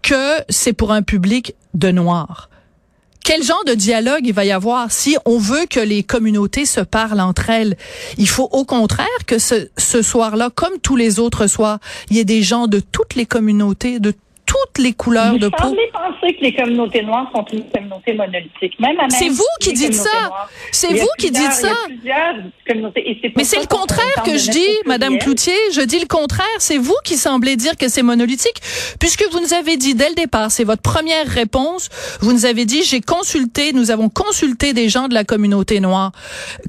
que 0.02 0.38
c'est 0.48 0.72
pour 0.72 0.90
un 0.90 1.02
public 1.02 1.54
de 1.74 1.92
noirs? 1.92 2.50
Quel 3.28 3.42
genre 3.42 3.62
de 3.66 3.74
dialogue 3.74 4.22
il 4.24 4.32
va 4.32 4.46
y 4.46 4.52
avoir 4.52 4.90
si 4.90 5.18
on 5.26 5.36
veut 5.36 5.66
que 5.68 5.80
les 5.80 6.02
communautés 6.02 6.64
se 6.64 6.80
parlent 6.80 7.20
entre 7.20 7.50
elles? 7.50 7.76
Il 8.16 8.26
faut 8.26 8.48
au 8.52 8.64
contraire 8.64 9.06
que 9.26 9.38
ce, 9.38 9.68
soir-là, 9.76 10.48
comme 10.54 10.78
tous 10.82 10.96
les 10.96 11.18
autres 11.18 11.46
soirs, 11.46 11.78
il 12.08 12.16
y 12.16 12.20
ait 12.20 12.24
des 12.24 12.42
gens 12.42 12.68
de 12.68 12.80
toutes 12.80 13.16
les 13.16 13.26
communautés, 13.26 14.00
de 14.00 14.14
toutes 14.48 14.78
les 14.82 14.94
couleurs 14.94 15.32
Vous 15.32 15.38
de 15.38 15.48
peau. 15.48 15.62
semblez 15.62 15.90
penser 15.92 16.34
que 16.34 16.40
les 16.42 16.54
communautés 16.54 17.02
noires 17.02 17.30
sont 17.34 17.44
une 17.52 17.68
communauté 17.68 18.14
monolithique. 18.14 18.80
Même 18.80 18.96
C'est 19.10 19.28
vous 19.28 19.44
qui 19.60 19.74
dites 19.74 19.94
ça. 19.94 20.30
C'est 20.72 20.94
vous 20.94 21.08
qui 21.18 21.30
dites 21.30 21.52
ça. 21.52 21.74
Mais 23.36 23.44
c'est 23.44 23.60
le 23.60 23.66
contraire 23.66 24.22
que 24.24 24.38
je 24.38 24.50
dis, 24.50 24.68
Madame. 24.86 25.18
Cloutier. 25.18 25.52
Je 25.72 25.82
dis 25.82 25.98
le 26.00 26.06
contraire. 26.06 26.46
C'est 26.58 26.78
vous 26.78 26.96
qui 27.04 27.16
semblez 27.16 27.56
dire 27.56 27.76
que 27.76 27.88
c'est 27.88 28.02
monolithique, 28.02 28.60
puisque 28.98 29.24
vous 29.30 29.40
nous 29.40 29.52
avez 29.52 29.76
dit 29.76 29.94
dès 29.94 30.08
le 30.08 30.14
départ, 30.14 30.50
c'est 30.50 30.64
votre 30.64 30.82
première 30.82 31.26
réponse. 31.26 31.88
Vous 32.20 32.32
nous 32.32 32.46
avez 32.46 32.64
dit, 32.64 32.82
j'ai 32.84 33.00
consulté, 33.00 33.72
nous 33.74 33.90
avons 33.90 34.08
consulté 34.08 34.72
des 34.72 34.88
gens 34.88 35.08
de 35.08 35.14
la 35.14 35.24
communauté 35.24 35.80
noire, 35.80 36.12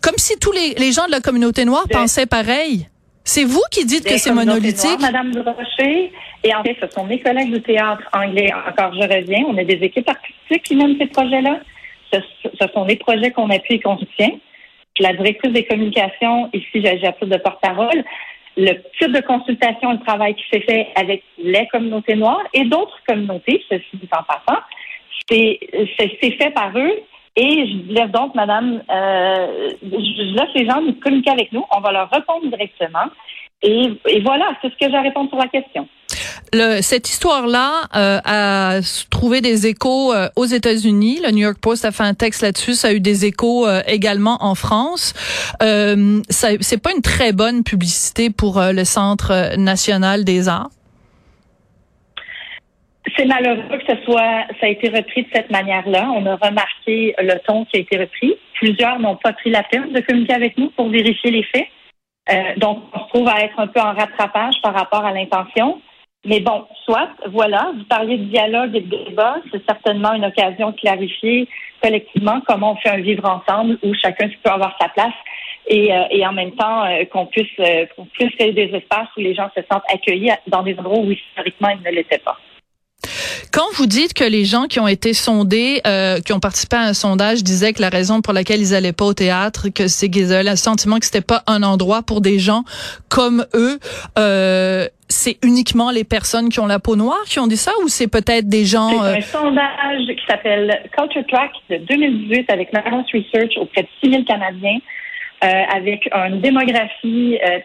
comme 0.01 0.15
si 0.17 0.37
tous 0.37 0.51
les, 0.51 0.73
les 0.73 0.91
gens 0.91 1.05
de 1.05 1.11
la 1.11 1.21
communauté 1.21 1.63
noire 1.63 1.85
pensaient 1.89 2.25
pareil. 2.25 2.87
C'est 3.31 3.43
vous 3.43 3.61
qui 3.69 3.85
dites 3.85 4.05
que 4.05 4.17
c'est 4.17 4.33
monolithique? 4.33 4.99
Madame 4.99 5.29
Durocher. 5.29 6.11
Et 6.43 6.55
en 6.55 6.63
fait, 6.63 6.75
ce 6.81 6.87
sont 6.89 7.03
mes 7.03 7.19
collègues 7.19 7.53
du 7.53 7.61
théâtre 7.61 8.01
anglais. 8.11 8.51
Encore, 8.67 8.91
je 8.95 9.01
reviens. 9.01 9.43
On 9.47 9.55
a 9.55 9.63
des 9.63 9.79
équipes 9.83 10.09
artistiques 10.09 10.63
qui 10.63 10.75
mènent 10.75 10.97
ces 10.97 11.05
projets-là. 11.05 11.59
Ce, 12.11 12.19
ce 12.59 12.67
sont 12.73 12.85
des 12.85 12.95
projets 12.95 13.29
qu'on 13.29 13.51
appuie 13.51 13.75
et 13.75 13.79
qu'on 13.81 13.99
soutient. 13.99 14.31
La 14.99 15.13
directrice 15.13 15.53
des 15.53 15.63
communications, 15.63 16.49
ici, 16.53 16.81
j'ai 16.83 16.99
j'ai 16.99 17.11
plus 17.11 17.27
de 17.27 17.37
porte-parole. 17.37 18.03
Le 18.57 18.73
type 18.97 19.11
de 19.11 19.21
consultation, 19.21 19.91
le 19.91 19.99
travail 19.99 20.33
qui 20.33 20.45
s'est 20.51 20.61
fait 20.61 20.87
avec 20.95 21.21
les 21.37 21.67
communautés 21.67 22.15
noires 22.15 22.43
et 22.55 22.63
d'autres 22.65 22.99
communautés, 23.07 23.63
ceci 23.69 23.85
dit 23.93 24.09
en 24.11 24.23
passant, 24.23 24.59
c'est 25.29 25.59
fait 26.41 26.49
par 26.49 26.75
eux. 26.75 26.95
Et 27.41 27.51
je 27.69 27.93
laisse 27.93 28.11
donc, 28.11 28.35
Madame, 28.35 28.67
euh, 28.91 29.69
je 29.81 30.23
laisse 30.37 30.53
les 30.55 30.65
gens 30.69 30.81
communiquer 31.03 31.31
avec 31.31 31.49
nous. 31.53 31.63
On 31.75 31.79
va 31.79 31.91
leur 31.97 32.09
répondre 32.09 32.45
directement. 32.53 33.07
Et, 33.61 33.79
et 34.07 34.21
voilà, 34.21 34.45
c'est 34.61 34.69
ce 34.73 34.77
que 34.79 34.89
j'ai 34.91 34.95
à 34.95 35.01
répondre 35.01 35.29
sur 35.29 35.37
la 35.37 35.47
question. 35.47 35.87
Le- 36.53 36.81
cette 36.81 37.07
histoire-là 37.09 37.69
euh, 37.95 38.19
a 38.25 38.79
trouvé 39.09 39.41
des 39.41 39.67
échos 39.67 40.13
euh, 40.13 40.27
aux 40.35 40.45
États-Unis. 40.45 41.19
Le 41.25 41.31
New 41.31 41.43
York 41.49 41.59
Post 41.61 41.85
a 41.85 41.91
fait 41.91 42.03
un 42.03 42.13
texte 42.13 42.41
là-dessus. 42.41 42.73
Ça 42.73 42.89
a 42.89 42.93
eu 42.93 42.99
des 42.99 43.25
échos 43.25 43.67
euh, 43.67 43.81
également 43.87 44.37
en 44.41 44.55
France. 44.55 45.13
Euh, 45.61 46.21
c'est 46.29 46.81
pas 46.81 46.91
une 46.95 47.01
très 47.01 47.31
bonne 47.31 47.63
publicité 47.63 48.29
pour 48.29 48.59
euh, 48.59 48.71
le 48.71 48.85
Centre 48.85 49.55
national 49.57 50.23
des 50.25 50.49
arts. 50.49 50.69
C'est 53.15 53.25
malheureux 53.25 53.63
que 53.69 53.95
ce 53.95 54.03
soit, 54.03 54.45
ça 54.59 54.65
a 54.65 54.67
été 54.67 54.89
repris 54.89 55.23
de 55.23 55.29
cette 55.33 55.49
manière-là. 55.49 56.09
On 56.15 56.25
a 56.25 56.35
remarqué 56.35 57.15
le 57.17 57.39
ton 57.45 57.65
qui 57.65 57.77
a 57.77 57.79
été 57.79 57.97
repris. 57.97 58.35
Plusieurs 58.55 58.99
n'ont 58.99 59.15
pas 59.15 59.33
pris 59.33 59.49
la 59.49 59.63
peine 59.63 59.91
de 59.91 60.01
communiquer 60.01 60.33
avec 60.33 60.57
nous 60.57 60.69
pour 60.71 60.89
vérifier 60.89 61.31
les 61.31 61.43
faits. 61.43 61.67
Euh, 62.29 62.55
donc, 62.57 62.83
on 62.93 62.99
se 62.99 63.07
trouve 63.09 63.27
à 63.27 63.41
être 63.41 63.59
un 63.59 63.67
peu 63.67 63.79
en 63.79 63.93
rattrapage 63.93 64.55
par 64.61 64.73
rapport 64.73 65.05
à 65.05 65.13
l'intention. 65.13 65.81
Mais 66.25 66.41
bon, 66.41 66.65
soit, 66.83 67.09
voilà, 67.29 67.71
vous 67.77 67.85
parliez 67.85 68.17
de 68.17 68.25
dialogue 68.25 68.75
et 68.75 68.81
de 68.81 69.05
débat. 69.05 69.37
C'est 69.51 69.65
certainement 69.65 70.13
une 70.13 70.25
occasion 70.25 70.71
de 70.71 70.75
clarifier 70.75 71.47
collectivement 71.81 72.41
comment 72.45 72.73
on 72.73 72.75
fait 72.75 72.89
un 72.89 72.99
vivre 72.99 73.25
ensemble 73.25 73.79
où 73.83 73.93
chacun 73.93 74.27
peut 74.43 74.51
avoir 74.51 74.75
sa 74.81 74.89
place 74.89 75.13
et, 75.67 75.93
euh, 75.93 76.03
et 76.11 76.27
en 76.27 76.33
même 76.33 76.51
temps 76.51 76.83
euh, 76.83 77.05
qu'on 77.05 77.25
puisse, 77.27 77.55
qu'on 77.95 78.05
puisse 78.05 78.35
créer 78.35 78.51
des 78.51 78.69
espaces 78.75 79.07
où 79.15 79.21
les 79.21 79.33
gens 79.33 79.49
se 79.55 79.61
sentent 79.71 79.83
accueillis 79.87 80.31
dans 80.47 80.63
des 80.63 80.77
endroits 80.77 80.99
où 80.99 81.09
historiquement 81.09 81.69
ils 81.69 81.89
ne 81.89 81.95
l'étaient 81.95 82.17
pas. 82.17 82.37
Quand 83.51 83.65
vous 83.75 83.87
dites 83.87 84.13
que 84.13 84.23
les 84.23 84.45
gens 84.45 84.65
qui 84.65 84.79
ont 84.79 84.87
été 84.87 85.13
sondés, 85.13 85.81
euh, 85.87 86.19
qui 86.19 86.33
ont 86.33 86.39
participé 86.39 86.75
à 86.75 86.81
un 86.81 86.93
sondage, 86.93 87.43
disaient 87.43 87.73
que 87.73 87.81
la 87.81 87.89
raison 87.89 88.21
pour 88.21 88.33
laquelle 88.33 88.59
ils 88.59 88.75
allaient 88.75 88.93
pas 88.93 89.05
au 89.05 89.13
théâtre, 89.13 89.69
que 89.69 89.87
c'est 89.87 90.09
qu'ils 90.09 90.31
avaient 90.33 90.49
le 90.49 90.55
sentiment 90.55 90.99
que 90.99 91.05
c'était 91.05 91.21
pas 91.21 91.43
un 91.47 91.63
endroit 91.63 92.03
pour 92.03 92.21
des 92.21 92.37
gens 92.39 92.63
comme 93.09 93.45
eux, 93.55 93.79
euh, 94.17 94.87
c'est 95.09 95.37
uniquement 95.43 95.89
les 95.89 96.03
personnes 96.03 96.49
qui 96.49 96.59
ont 96.59 96.67
la 96.67 96.79
peau 96.79 96.95
noire 96.95 97.23
qui 97.25 97.39
ont 97.39 97.47
dit 97.47 97.57
ça, 97.57 97.71
ou 97.83 97.87
c'est 97.87 98.07
peut-être 98.07 98.47
des 98.47 98.63
gens 98.63 98.89
C'est 98.89 99.07
euh, 99.07 99.15
un 99.15 99.21
sondage 99.21 100.05
qui 100.05 100.25
s'appelle 100.27 100.83
Culture 100.95 101.25
Track 101.27 101.51
de 101.69 101.77
2018 101.77 102.51
avec 102.51 102.71
Narrows 102.71 103.03
Research 103.13 103.57
auprès 103.57 103.81
de 103.81 103.87
6000 104.03 104.25
Canadiens, 104.25 104.77
euh, 105.43 105.47
avec 105.75 106.07
une 106.13 106.41
démographie 106.41 107.39
euh, 107.43 107.59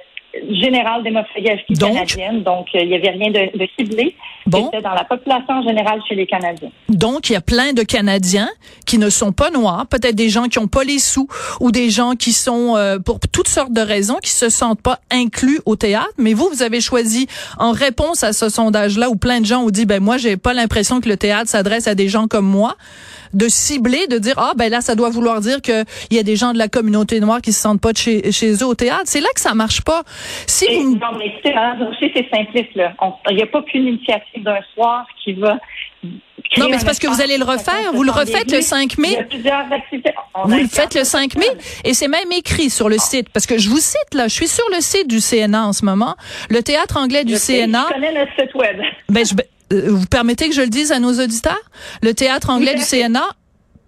générale 0.51 1.03
démographie 1.03 1.43
Donc? 1.71 1.93
canadienne. 1.93 2.43
Donc, 2.43 2.67
euh, 2.75 2.81
il 2.81 2.89
n'y 2.89 2.95
avait 2.95 3.11
rien 3.11 3.31
de, 3.31 3.59
de 3.59 3.69
ciblé. 3.79 4.15
Bon. 4.47 4.67
C'était 4.67 4.83
dans 4.83 4.93
la 4.95 5.05
population 5.05 5.63
générale 5.63 6.01
chez 6.09 6.15
les 6.15 6.27
Canadiens. 6.27 6.71
Donc, 6.89 7.31
il 7.31 7.33
y 7.33 7.37
a 7.37 7.41
plein 7.41 7.73
de 7.73 7.83
Canadiens 7.83 8.51
qui 8.87 8.99
ne 8.99 9.09
sont 9.09 9.33
pas 9.33 9.51
noirs, 9.51 9.87
peut-être 9.87 10.15
des 10.15 10.29
gens 10.29 10.45
qui 10.45 10.59
ont 10.59 10.69
pas 10.69 10.85
les 10.85 10.99
sous 10.99 11.29
ou 11.61 11.71
des 11.71 11.89
gens 11.89 12.13
qui 12.13 12.33
sont, 12.33 12.77
euh, 12.77 12.99
pour 12.99 13.21
toutes 13.33 13.49
sortes 13.49 13.73
de 13.73 13.81
raisons, 13.81 14.19
qui 14.23 14.31
se 14.31 14.51
sentent 14.51 14.83
pas 14.83 15.01
inclus 15.11 15.61
au 15.65 15.77
théâtre. 15.77 16.13
Mais 16.19 16.35
vous, 16.35 16.49
vous 16.53 16.63
avez 16.63 16.81
choisi, 16.81 17.27
en 17.59 17.73
réponse 17.73 18.23
à 18.23 18.33
ce 18.33 18.49
sondage-là, 18.51 19.09
où 19.09 19.17
plein 19.17 19.41
de 19.41 19.47
gens 19.47 19.63
ont 19.63 19.71
dit, 19.71 19.87
ben 19.87 20.03
moi, 20.03 20.19
j'ai 20.19 20.37
pas 20.37 20.53
l'impression 20.53 21.01
que 21.01 21.09
le 21.09 21.17
théâtre 21.17 21.49
s'adresse 21.49 21.87
à 21.87 21.95
des 21.95 22.09
gens 22.09 22.29
comme 22.29 22.47
moi, 22.47 22.77
de 23.35 23.49
cibler, 23.49 24.07
de 24.07 24.19
dire, 24.19 24.35
ah 24.39 24.53
ben 24.57 24.71
là, 24.71 24.81
ça 24.81 24.95
doit 24.95 25.11
vouloir 25.11 25.41
dire 25.41 25.61
qu'il 25.61 25.85
y 26.11 26.19
a 26.19 26.23
des 26.23 26.37
gens 26.37 26.53
de 26.53 26.59
la 26.59 26.69
communauté 26.69 27.21
noire 27.21 27.41
qui 27.41 27.53
se 27.53 27.61
sentent 27.61 27.81
pas 27.81 27.93
de 27.93 27.99
chez, 27.99 28.33
chez 28.33 28.53
eux 28.55 28.67
au 28.67 28.75
théâtre. 28.75 29.03
C'est 29.07 29.21
là 29.21 29.29
que 29.35 29.41
ça 29.41 29.55
marche 29.55 29.83
pas. 29.83 30.03
Si 30.47 30.65
Et, 30.67 30.79
vous... 30.79 30.97
non, 30.97 31.19
mais 31.19 31.27
écoutez, 31.27 31.53
Rocher, 31.53 32.13
c'est 32.15 32.29
simpliste. 32.35 32.75
là. 32.75 32.93
Il 33.31 33.37
n'y 33.37 33.43
a 33.43 33.47
pas 33.47 33.63
qu'une 33.63 33.87
initiative 33.89 34.43
d'un 34.43 34.61
soir 34.75 35.07
qui 35.23 35.35
va... 35.35 35.59
Non, 36.59 36.69
mais 36.69 36.79
c'est 36.79 36.85
parce 36.85 36.99
que 36.99 37.07
vous 37.09 37.21
allez 37.23 37.39
le 37.39 37.45
refaire. 37.45 37.93
Vous 37.95 38.03
le 38.05 38.11
refaites 38.11 38.53
le 38.53 38.61
5 38.61 38.99
mai. 38.99 39.27
Il 39.33 39.43
Vous 40.45 40.57
le 40.59 40.69
faites 40.69 40.95
le 40.95 41.03
5 41.05 41.37
mai 41.37 41.47
et 41.85 41.95
c'est 41.95 42.09
même 42.09 42.31
écrit 42.33 42.71
sur 42.71 42.89
le 42.89 42.99
site 42.99 43.29
parce 43.31 43.47
que 43.47 43.59
je 43.59 43.69
vous 43.71 43.79
cite 43.79 44.13
là, 44.15 44.29
je 44.29 44.35
suis 44.35 44.47
sur 44.49 44.65
le 44.75 44.81
site 44.81 45.09
du 45.09 45.21
CNA 45.21 45.67
en 45.67 45.73
ce 45.73 45.85
moment, 45.85 46.15
le 46.51 46.63
théâtre 46.63 46.99
anglais 46.99 47.25
du 47.25 47.33
Je 47.33 47.39
sais, 47.39 47.65
CNA. 47.65 47.87
Je 47.89 47.95
connais 47.95 48.13
notre 48.13 48.33
site 48.39 48.55
web. 48.55 48.77
Ben, 49.09 49.25
je- 49.25 49.35
vous 49.71 50.07
permettez 50.07 50.49
que 50.49 50.55
je 50.55 50.63
le 50.63 50.69
dise 50.69 50.93
à 50.93 50.99
nos 50.99 51.21
auditeurs? 51.21 51.71
Le 52.03 52.15
théâtre 52.15 52.51
anglais 52.51 52.75
du. 52.75 52.83
CNA 52.85 53.25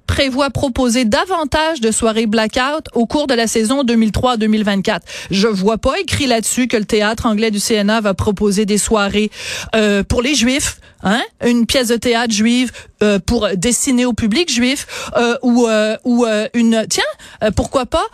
prévoit 0.06 0.50
proposer 0.50 1.04
davantage 1.04 1.80
de 1.80 1.90
soirées 1.90 2.26
blackout 2.26 2.86
au 2.94 3.06
cours 3.06 3.26
de 3.26 3.34
la 3.34 3.46
saison 3.46 3.84
2003-2024. 3.84 5.00
Je 5.30 5.48
vois 5.48 5.78
pas 5.78 5.98
écrit 6.00 6.26
là-dessus 6.26 6.68
que 6.68 6.76
le 6.76 6.84
théâtre 6.84 7.26
anglais 7.26 7.50
du 7.50 7.60
CNA 7.60 8.00
va 8.00 8.14
proposer 8.14 8.66
des 8.66 8.78
soirées 8.78 9.30
euh, 9.74 10.02
pour 10.02 10.22
les 10.22 10.34
juifs, 10.34 10.78
hein, 11.02 11.22
une 11.44 11.66
pièce 11.66 11.88
de 11.88 11.96
théâtre 11.96 12.32
juive 12.32 12.72
euh, 13.02 13.18
pour 13.18 13.48
destiner 13.56 14.06
au 14.06 14.12
public 14.12 14.50
juif 14.50 14.86
euh, 15.16 15.36
ou 15.42 15.66
euh, 15.66 15.96
ou 16.04 16.24
euh, 16.24 16.48
une 16.54 16.86
tiens, 16.88 17.02
euh, 17.42 17.50
pourquoi 17.50 17.86
pas 17.86 18.04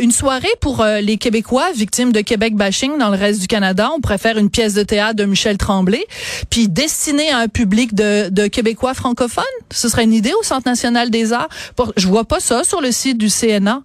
une 0.00 0.12
soirée 0.12 0.48
pour 0.60 0.84
les 0.84 1.16
Québécois 1.16 1.70
victimes 1.74 2.12
de 2.12 2.20
Québec 2.20 2.54
bashing 2.54 2.98
dans 2.98 3.10
le 3.10 3.16
reste 3.16 3.40
du 3.40 3.46
Canada, 3.46 3.90
on 3.94 4.00
préfère 4.00 4.38
une 4.38 4.50
pièce 4.50 4.74
de 4.74 4.82
théâtre 4.82 5.16
de 5.16 5.24
Michel 5.24 5.58
Tremblay 5.58 6.04
puis 6.50 6.68
destinée 6.68 7.30
à 7.30 7.38
un 7.38 7.48
public 7.48 7.94
de, 7.94 8.28
de 8.30 8.46
Québécois 8.46 8.94
francophones. 8.94 9.44
Ce 9.70 9.88
serait 9.88 10.04
une 10.04 10.12
idée 10.12 10.32
au 10.38 10.42
Centre 10.42 10.68
national 10.68 11.10
des 11.10 11.32
arts. 11.32 11.35
Pour, 11.76 11.92
je 11.96 12.06
vois 12.06 12.24
pas 12.24 12.40
ça 12.40 12.64
sur 12.64 12.80
le 12.80 12.90
site 12.90 13.18
du 13.18 13.28
CNA. 13.28 13.82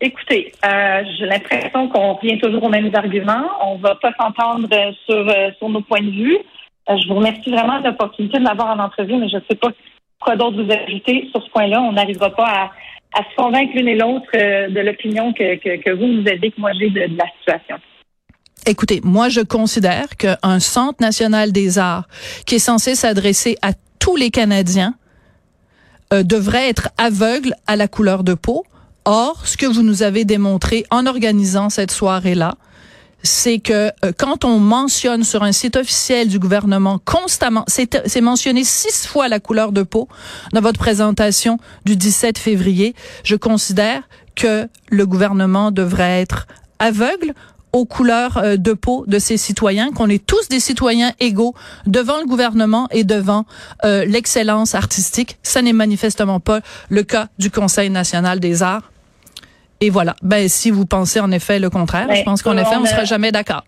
Écoutez, 0.00 0.52
euh, 0.64 1.02
j'ai 1.18 1.26
l'impression 1.26 1.88
qu'on 1.88 2.14
revient 2.14 2.38
toujours 2.38 2.64
aux 2.64 2.68
mêmes 2.68 2.90
arguments. 2.94 3.46
On 3.62 3.76
va 3.76 3.94
pas 3.94 4.12
s'entendre 4.20 4.68
euh, 4.70 4.92
sur, 5.06 5.56
sur 5.58 5.68
nos 5.70 5.80
points 5.80 6.02
de 6.02 6.10
vue. 6.10 6.38
Euh, 6.88 6.96
je 6.96 7.08
vous 7.08 7.14
remercie 7.14 7.50
vraiment 7.50 7.80
de 7.80 7.86
l'opportunité 7.86 8.38
de 8.38 8.42
m'avoir 8.44 8.76
en 8.76 8.78
entrevue, 8.78 9.16
mais 9.16 9.28
je 9.28 9.36
ne 9.36 9.42
sais 9.48 9.56
pas 9.56 9.68
quoi 10.20 10.36
d'autre 10.36 10.62
vous 10.62 10.70
ajouter 10.70 11.28
sur 11.30 11.42
ce 11.42 11.50
point-là. 11.50 11.80
On 11.80 11.92
n'arrivera 11.92 12.30
pas 12.30 12.46
à, 12.46 12.70
à 13.18 13.24
se 13.30 13.36
convaincre 13.36 13.72
l'une 13.74 13.88
et 13.88 13.96
l'autre 13.96 14.26
euh, 14.34 14.68
de 14.68 14.80
l'opinion 14.80 15.32
que, 15.32 15.56
que, 15.56 15.82
que 15.82 15.90
vous 15.90 16.06
nous 16.06 16.28
avez, 16.28 16.50
que 16.50 16.60
moi 16.60 16.70
j'ai 16.78 16.90
de, 16.90 17.06
de 17.06 17.18
la 17.18 17.26
situation. 17.38 17.76
Écoutez, 18.66 19.00
moi 19.02 19.28
je 19.28 19.40
considère 19.40 20.08
qu'un 20.16 20.60
Centre 20.60 21.00
national 21.00 21.52
des 21.52 21.78
arts 21.78 22.06
qui 22.46 22.56
est 22.56 22.60
censé 22.60 22.94
s'adresser 22.94 23.56
à 23.62 23.72
tous 23.98 24.16
les 24.16 24.30
Canadiens 24.30 24.94
euh, 26.12 26.22
devrait 26.22 26.68
être 26.68 26.88
aveugle 26.98 27.54
à 27.66 27.76
la 27.76 27.88
couleur 27.88 28.24
de 28.24 28.34
peau. 28.34 28.64
Or, 29.04 29.46
ce 29.46 29.56
que 29.56 29.66
vous 29.66 29.82
nous 29.82 30.02
avez 30.02 30.24
démontré 30.24 30.84
en 30.90 31.06
organisant 31.06 31.70
cette 31.70 31.90
soirée-là, 31.90 32.56
c'est 33.22 33.58
que 33.58 33.90
euh, 34.04 34.12
quand 34.16 34.44
on 34.44 34.58
mentionne 34.58 35.24
sur 35.24 35.42
un 35.42 35.52
site 35.52 35.76
officiel 35.76 36.28
du 36.28 36.38
gouvernement 36.38 36.98
constamment, 37.04 37.64
c'est 37.66 38.02
c'est 38.06 38.20
mentionné 38.20 38.64
six 38.64 39.06
fois 39.06 39.28
la 39.28 39.40
couleur 39.40 39.72
de 39.72 39.82
peau 39.82 40.08
dans 40.52 40.60
votre 40.60 40.78
présentation 40.78 41.58
du 41.84 41.96
17 41.96 42.38
février, 42.38 42.94
je 43.24 43.36
considère 43.36 44.02
que 44.34 44.68
le 44.90 45.06
gouvernement 45.06 45.70
devrait 45.70 46.20
être 46.20 46.46
aveugle 46.78 47.32
aux 47.76 47.84
couleurs 47.84 48.38
euh, 48.38 48.56
de 48.56 48.72
peau 48.72 49.04
de 49.06 49.18
ses 49.18 49.36
citoyens, 49.36 49.92
qu'on 49.92 50.08
est 50.08 50.24
tous 50.26 50.48
des 50.48 50.60
citoyens 50.60 51.12
égaux 51.20 51.54
devant 51.86 52.18
le 52.18 52.26
gouvernement 52.26 52.88
et 52.90 53.04
devant 53.04 53.44
euh, 53.84 54.04
l'excellence 54.06 54.74
artistique. 54.74 55.36
Ça 55.42 55.60
n'est 55.60 55.74
manifestement 55.74 56.40
pas 56.40 56.60
le 56.88 57.02
cas 57.02 57.26
du 57.38 57.50
Conseil 57.50 57.90
national 57.90 58.40
des 58.40 58.62
arts. 58.62 58.90
Et 59.82 59.90
voilà. 59.90 60.16
Ben, 60.22 60.48
si 60.48 60.70
vous 60.70 60.86
pensez 60.86 61.20
en 61.20 61.30
effet 61.30 61.58
le 61.58 61.68
contraire, 61.68 62.06
Ben, 62.08 62.16
je 62.16 62.22
pense 62.22 62.42
qu'en 62.42 62.56
effet, 62.56 62.76
on 62.76 62.80
ne 62.80 62.86
sera 62.86 63.04
jamais 63.04 63.30
d'accord. 63.30 63.64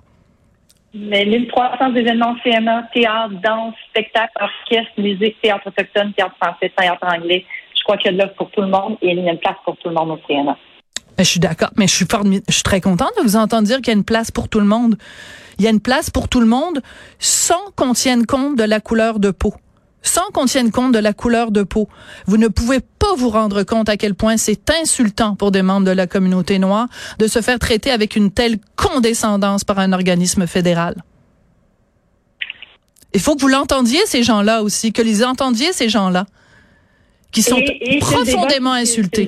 Mais 0.94 1.26
1300 1.26 1.94
événements 1.94 2.34
CMA, 2.42 2.84
théâtre, 2.94 3.34
danse, 3.44 3.74
spectacle, 3.90 4.32
orchestre, 4.40 4.92
musique, 4.96 5.38
théâtre 5.42 5.66
autochtone, 5.66 6.14
théâtre 6.14 6.34
français, 6.40 6.72
théâtre 6.74 7.06
anglais. 7.14 7.44
Je 7.76 7.82
crois 7.84 7.98
qu'il 7.98 8.10
y 8.10 8.14
a 8.14 8.16
de 8.16 8.22
l'offre 8.22 8.36
pour 8.36 8.50
tout 8.50 8.62
le 8.62 8.68
monde 8.68 8.96
et 9.02 9.10
il 9.10 9.22
y 9.22 9.28
a 9.28 9.32
une 9.32 9.38
place 9.38 9.56
pour 9.66 9.76
tout 9.76 9.90
le 9.90 9.94
monde 9.94 10.12
au 10.12 10.16
CMA. 10.26 10.56
Ben, 11.18 11.24
je 11.24 11.30
suis 11.30 11.40
d'accord, 11.40 11.70
mais 11.76 11.88
je 11.88 11.94
suis, 11.94 12.06
je 12.48 12.54
suis 12.54 12.62
très 12.62 12.80
contente 12.80 13.10
de 13.18 13.24
vous 13.24 13.34
entendre 13.34 13.64
dire 13.64 13.78
qu'il 13.78 13.88
y 13.88 13.90
a 13.90 13.94
une 13.94 14.04
place 14.04 14.30
pour 14.30 14.48
tout 14.48 14.60
le 14.60 14.66
monde. 14.66 14.96
Il 15.58 15.64
y 15.64 15.66
a 15.66 15.70
une 15.70 15.80
place 15.80 16.10
pour 16.10 16.28
tout 16.28 16.38
le 16.38 16.46
monde 16.46 16.80
sans 17.18 17.58
qu'on 17.74 17.92
tienne 17.92 18.24
compte 18.24 18.56
de 18.56 18.62
la 18.62 18.80
couleur 18.80 19.18
de 19.18 19.32
peau 19.32 19.54
sans 20.00 20.30
qu'on 20.32 20.46
tienne 20.46 20.70
compte 20.70 20.92
de 20.92 20.98
la 21.00 21.12
couleur 21.12 21.50
de 21.50 21.64
peau. 21.64 21.88
Vous 22.26 22.36
ne 22.36 22.46
pouvez 22.46 22.78
pas 22.78 23.14
vous 23.16 23.30
rendre 23.30 23.64
compte 23.64 23.88
à 23.88 23.96
quel 23.96 24.14
point 24.14 24.36
c'est 24.36 24.70
insultant 24.70 25.34
pour 25.34 25.50
des 25.50 25.60
membres 25.60 25.86
de 25.86 25.90
la 25.90 26.06
communauté 26.06 26.60
noire 26.60 26.86
de 27.18 27.26
se 27.26 27.42
faire 27.42 27.58
traiter 27.58 27.90
avec 27.90 28.14
une 28.14 28.30
telle 28.30 28.58
condescendance 28.76 29.64
par 29.64 29.80
un 29.80 29.92
organisme 29.92 30.46
fédéral. 30.46 31.02
Il 33.12 33.20
faut 33.20 33.34
que 33.34 33.40
vous 33.40 33.48
l'entendiez, 33.48 34.00
ces 34.06 34.22
gens-là 34.22 34.62
aussi, 34.62 34.92
que 34.92 35.02
les 35.02 35.24
entendiez, 35.24 35.72
ces 35.72 35.88
gens-là 35.88 36.26
qui 37.32 37.42
sont 37.42 37.60
profondément 38.00 38.72
insultés. 38.72 39.26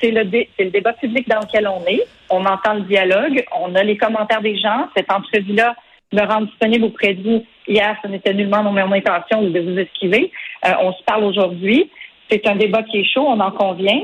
C'est 0.00 0.10
le, 0.10 0.22
le, 0.22 0.70
débat 0.70 0.92
public 0.94 1.28
dans 1.28 1.40
lequel 1.40 1.68
on 1.68 1.84
est. 1.86 2.02
On 2.30 2.44
entend 2.44 2.74
le 2.74 2.82
dialogue, 2.82 3.44
on 3.58 3.74
a 3.74 3.82
les 3.82 3.96
commentaires 3.96 4.40
des 4.40 4.56
gens. 4.58 4.88
Cette 4.96 5.10
entrevue-là 5.10 5.74
me 6.14 6.22
rendre 6.26 6.46
disponible 6.46 6.84
auprès 6.84 7.14
de 7.14 7.22
vous. 7.22 7.44
Hier, 7.66 7.96
ce 8.02 8.08
n'était 8.08 8.34
nullement 8.34 8.62
mon 8.62 8.76
intention 8.76 9.42
de 9.42 9.60
vous 9.60 9.78
esquiver. 9.78 10.30
Euh, 10.64 10.72
on 10.80 10.92
se 10.92 11.02
parle 11.04 11.24
aujourd'hui. 11.24 11.90
C'est 12.30 12.46
un 12.46 12.56
débat 12.56 12.82
qui 12.84 12.98
est 12.98 13.12
chaud, 13.12 13.26
on 13.26 13.40
en 13.40 13.50
convient. 13.50 14.02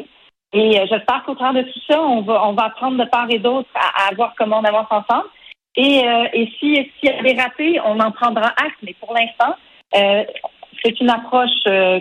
Et 0.52 0.80
euh, 0.80 0.86
j'espère 0.90 1.22
qu'au 1.24 1.34
travers 1.34 1.64
de 1.64 1.70
tout 1.70 1.80
ça, 1.88 2.00
on 2.00 2.22
va, 2.22 2.46
on 2.46 2.52
va 2.54 2.64
apprendre 2.64 3.02
de 3.02 3.08
part 3.08 3.28
et 3.30 3.38
d'autre 3.38 3.68
à, 3.74 4.12
voir 4.14 4.34
comment 4.36 4.58
on 4.58 4.64
avance 4.64 4.88
ensemble. 4.90 5.28
Et, 5.76 6.02
euh, 6.04 6.26
et 6.32 6.46
si 6.58 6.74
s'il 6.74 7.08
y 7.08 7.08
a 7.08 7.22
des 7.22 7.40
ratés, 7.40 7.80
on 7.84 8.00
en 8.00 8.10
prendra 8.10 8.48
acte. 8.48 8.78
Mais 8.82 8.94
pour 8.98 9.14
l'instant, 9.14 9.54
c'est 10.82 11.00
une 11.00 11.10
approche 11.10 11.50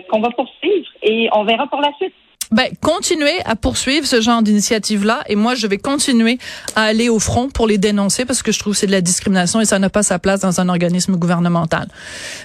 qu'on 0.08 0.20
va 0.20 0.30
poursuivre 0.30 0.88
et 1.02 1.28
on 1.32 1.44
verra 1.44 1.66
pour 1.66 1.80
la 1.80 1.92
suite. 1.96 2.14
Ben, 2.52 2.66
continuez 2.80 3.40
à 3.44 3.54
poursuivre 3.54 4.04
ce 4.08 4.20
genre 4.20 4.42
d'initiative-là 4.42 5.22
et 5.28 5.36
moi, 5.36 5.54
je 5.54 5.68
vais 5.68 5.78
continuer 5.78 6.38
à 6.74 6.82
aller 6.82 7.08
au 7.08 7.20
front 7.20 7.48
pour 7.48 7.68
les 7.68 7.78
dénoncer 7.78 8.24
parce 8.24 8.42
que 8.42 8.50
je 8.50 8.58
trouve 8.58 8.72
que 8.72 8.80
c'est 8.80 8.88
de 8.88 8.92
la 8.92 9.00
discrimination 9.00 9.60
et 9.60 9.64
ça 9.64 9.78
n'a 9.78 9.88
pas 9.88 10.02
sa 10.02 10.18
place 10.18 10.40
dans 10.40 10.60
un 10.60 10.68
organisme 10.68 11.14
gouvernemental. 11.14 11.86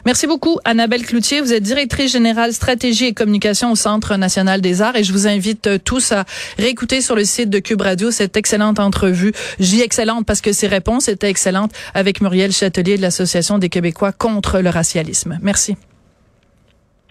Merci 0.05 0.27
beaucoup, 0.27 0.59
Annabelle 0.63 1.03
Cloutier. 1.07 1.41
Vous 1.41 1.53
êtes 1.53 1.63
directrice 1.63 2.11
générale 2.11 2.53
stratégie 2.53 3.05
et 3.05 3.13
communication 3.15 3.71
au 3.71 3.75
Centre 3.75 4.15
national 4.15 4.61
des 4.61 4.83
arts 4.83 4.95
et 4.95 5.03
je 5.03 5.11
vous 5.11 5.27
invite 5.27 5.65
euh, 5.65 5.79
tous 5.83 6.11
à 6.11 6.25
réécouter 6.59 7.01
sur 7.01 7.15
le 7.15 7.23
site 7.23 7.49
de 7.49 7.57
Cube 7.57 7.81
Radio 7.81 8.11
cette 8.11 8.37
excellente 8.37 8.79
entrevue. 8.79 9.33
J'y 9.59 9.81
excellente 9.81 10.27
parce 10.27 10.41
que 10.41 10.53
ses 10.53 10.67
réponses 10.67 11.07
étaient 11.07 11.29
excellentes 11.31 11.71
avec 11.95 12.21
Muriel 12.21 12.51
Châtelier 12.51 12.97
de 12.97 13.01
l'Association 13.01 13.57
des 13.57 13.69
Québécois 13.69 14.11
contre 14.11 14.59
le 14.59 14.69
racialisme. 14.69 15.39
Merci. 15.41 15.77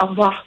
Au 0.05 0.09
revoir. 0.09 0.45